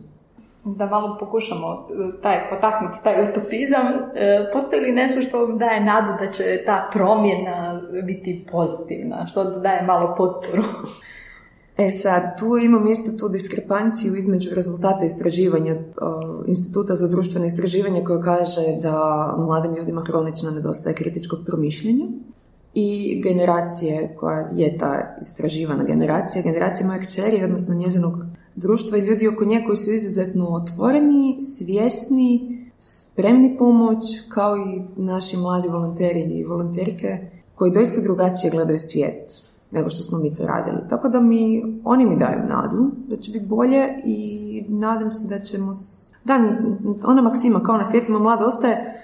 Da 0.65 0.85
malo 0.85 1.17
pokušamo 1.19 1.67
e, 1.67 2.21
taj, 2.21 2.49
potaknuti 2.49 2.97
taj 3.03 3.29
utopizam, 3.29 3.87
e, 4.15 4.49
postoji 4.53 4.81
li 4.81 4.91
nešto 4.91 5.21
što 5.21 5.45
vam 5.45 5.57
daje 5.57 5.85
nadu 5.85 6.25
da 6.25 6.31
će 6.31 6.43
ta 6.65 6.89
promjena 6.93 7.81
biti 8.03 8.45
pozitivna, 8.51 9.27
što 9.27 9.43
daje 9.43 9.83
malo 9.83 10.15
potporu? 10.17 10.63
E 11.77 11.91
sad, 11.91 12.39
tu 12.39 12.57
imam 12.57 12.87
isto 12.87 13.11
tu 13.11 13.29
diskrepanciju 13.29 14.15
između 14.15 14.49
rezultata 14.55 15.05
istraživanja 15.05 15.75
Instituta 16.47 16.95
za 16.95 17.07
društveno 17.07 17.45
istraživanje 17.45 18.03
koje 18.03 18.21
kaže 18.21 18.61
da 18.81 19.35
mladim 19.37 19.75
ljudima 19.75 20.03
kronično 20.03 20.51
nedostaje 20.51 20.95
kritičkog 20.95 21.39
promišljenja 21.45 22.05
i 22.73 23.21
generacije 23.23 24.15
koja 24.19 24.49
je 24.55 24.77
ta 24.77 25.17
istraživana 25.21 25.83
generacija, 25.83 26.41
generacija 26.41 26.87
moje 26.87 27.01
kćeri, 27.01 27.43
odnosno 27.43 27.75
njezinog 27.75 28.13
društva 28.55 28.97
i 28.97 29.01
ljudi 29.01 29.27
oko 29.27 29.45
nje 29.45 29.63
koji 29.65 29.75
su 29.75 29.91
izuzetno 29.91 30.47
otvoreni, 30.47 31.41
svjesni, 31.41 32.57
spremni 32.79 33.55
pomoć, 33.57 34.03
kao 34.29 34.57
i 34.57 35.01
naši 35.01 35.37
mladi 35.37 35.67
volonteri 35.67 36.21
i 36.21 36.43
volonterike 36.43 37.19
koji 37.55 37.71
doista 37.71 38.01
drugačije 38.01 38.51
gledaju 38.51 38.79
svijet 38.79 39.52
nego 39.73 39.89
što 39.89 40.03
smo 40.03 40.17
mi 40.19 40.33
to 40.33 40.43
radili. 40.45 40.77
Tako 40.89 41.09
da 41.09 41.19
mi, 41.19 41.63
oni 41.83 42.05
mi 42.05 42.17
daju 42.17 42.39
nadu 42.47 42.91
da 43.07 43.17
će 43.17 43.31
biti 43.31 43.45
bolje 43.45 44.01
i 44.05 44.65
nadam 44.69 45.11
se 45.11 45.35
da 45.35 45.39
ćemo... 45.39 45.71
Da, 46.23 46.39
ona 47.03 47.21
maksima 47.21 47.63
kao 47.63 47.77
na 47.77 47.83
svijetima 47.83 48.19
mlada 48.19 48.45
ostaje, 48.45 49.03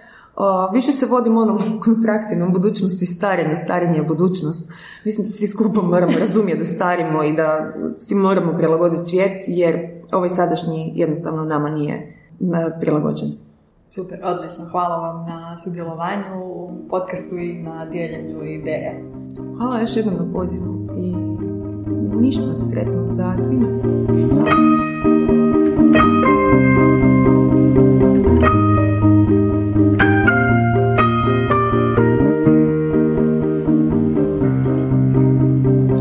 više 0.74 0.92
se 0.92 1.06
vodimo 1.06 1.40
onom 1.40 1.60
konstruktivnom 1.86 2.54
budućnosti 2.54 3.06
starenje, 3.06 3.56
starenje 3.56 3.98
je 3.98 4.04
budućnost. 4.04 4.72
Mislim 5.06 5.28
da 5.28 5.34
svi 5.34 5.48
skupo 5.48 5.82
moramo 5.82 6.14
razumjeti 6.20 6.60
da 6.60 6.66
starimo 6.66 7.24
i 7.24 7.36
da 7.36 7.74
svi 7.98 8.16
moramo 8.16 8.58
prilagoditi 8.58 9.10
svijet 9.10 9.44
jer 9.48 10.02
ovaj 10.12 10.30
sadašnji 10.30 10.94
jednostavno 10.96 11.44
nama 11.44 11.70
nije 11.70 12.16
prilagođen. 12.82 13.49
Super, 13.92 14.20
odlično. 14.24 14.66
Hvala 14.72 14.98
vam 14.98 15.26
na 15.26 15.58
sudjelovanju 15.58 16.44
u 16.44 16.72
podcastu 16.90 17.38
i 17.38 17.54
na 17.54 17.86
dijeljenju 17.86 18.44
ideje. 18.44 19.04
Hvala 19.58 19.80
još 19.80 19.96
jednom 19.96 20.16
na 20.16 20.34
pozivu 20.34 20.90
i 20.98 21.16
ništa 22.22 22.56
sretno 22.56 23.06
sa 23.06 23.38
svima. 23.38 23.68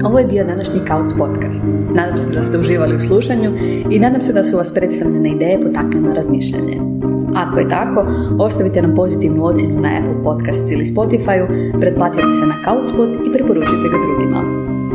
Ovo 0.05 0.19
je 0.19 0.27
bio 0.27 0.45
današnji 0.45 0.81
Kauc 0.89 1.11
podcast. 1.19 1.65
Nadam 1.95 2.19
se 2.19 2.33
da 2.33 2.45
ste 2.45 2.59
uživali 2.59 2.97
u 2.97 3.01
slušanju 3.01 3.51
i 3.91 3.99
nadam 3.99 4.23
se 4.23 4.33
da 4.33 4.45
su 4.45 4.57
vas 4.57 4.75
predstavljene 4.75 5.31
ideje 5.31 5.63
potaknule 5.63 6.09
na 6.09 6.15
razmišljanje. 6.15 6.98
Ako 7.35 7.59
je 7.59 7.69
tako, 7.69 8.07
ostavite 8.39 8.83
nam 8.83 8.95
pozitivnu 8.95 9.45
ocjenu 9.45 9.81
na 9.81 9.89
Apple 9.99 10.23
Podcasts 10.25 10.71
ili 10.73 10.85
Spotify, 10.85 11.39
pretplatite 11.81 12.29
se 12.41 12.47
na 12.47 12.57
Couchspot 12.65 13.09
i 13.27 13.33
preporučite 13.33 13.87
ga 13.93 13.99
drugima. 14.05 14.41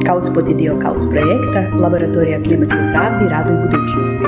Couchspot 0.08 0.50
je 0.50 0.56
dio 0.56 0.74
Couch 0.84 1.06
projekta, 1.12 1.78
laboratorija 1.84 2.43
klimatskoj 2.43 2.86
pravdi, 2.93 3.30
radu 3.30 3.54
i 3.54 3.62
budućnosti. 3.65 4.26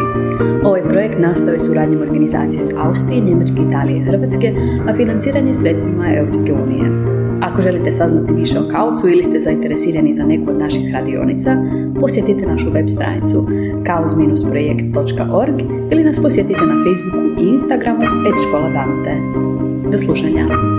Ovaj 0.63 0.82
projekt 0.82 1.20
nastao 1.20 1.54
je 1.54 1.60
suradnjom 1.60 2.02
organizacije 2.02 2.62
iz 2.62 2.72
Austrije, 2.78 3.22
Njemačke, 3.22 3.62
Italije 3.68 3.98
i 3.98 4.04
Hrvatske, 4.04 4.54
a 4.88 4.94
financiranje 4.94 5.54
sredstvima 5.54 6.06
Europske 6.18 6.54
unije. 6.54 7.15
Ako 7.41 7.62
želite 7.62 7.91
saznati 7.91 8.34
više 8.34 8.60
o 8.60 8.72
kaucu 8.72 9.10
ili 9.10 9.24
ste 9.24 9.39
zainteresirani 9.39 10.13
za 10.13 10.24
neku 10.24 10.50
od 10.50 10.60
naših 10.60 10.94
radionica, 10.94 11.58
posjetite 12.02 12.46
našu 12.46 12.70
web 12.72 12.88
stranicu 12.89 13.48
kauz-projekt.org 13.84 15.75
ili 15.91 16.04
nas 16.04 16.21
posjetite 16.21 16.65
na 16.65 16.76
Facebooku 16.84 17.41
i 17.41 17.48
Instagramu 17.48 18.04
et 18.04 18.38
škola 18.48 18.69
Dante. 18.69 19.13
Do 19.91 19.98
slušanja! 19.98 20.75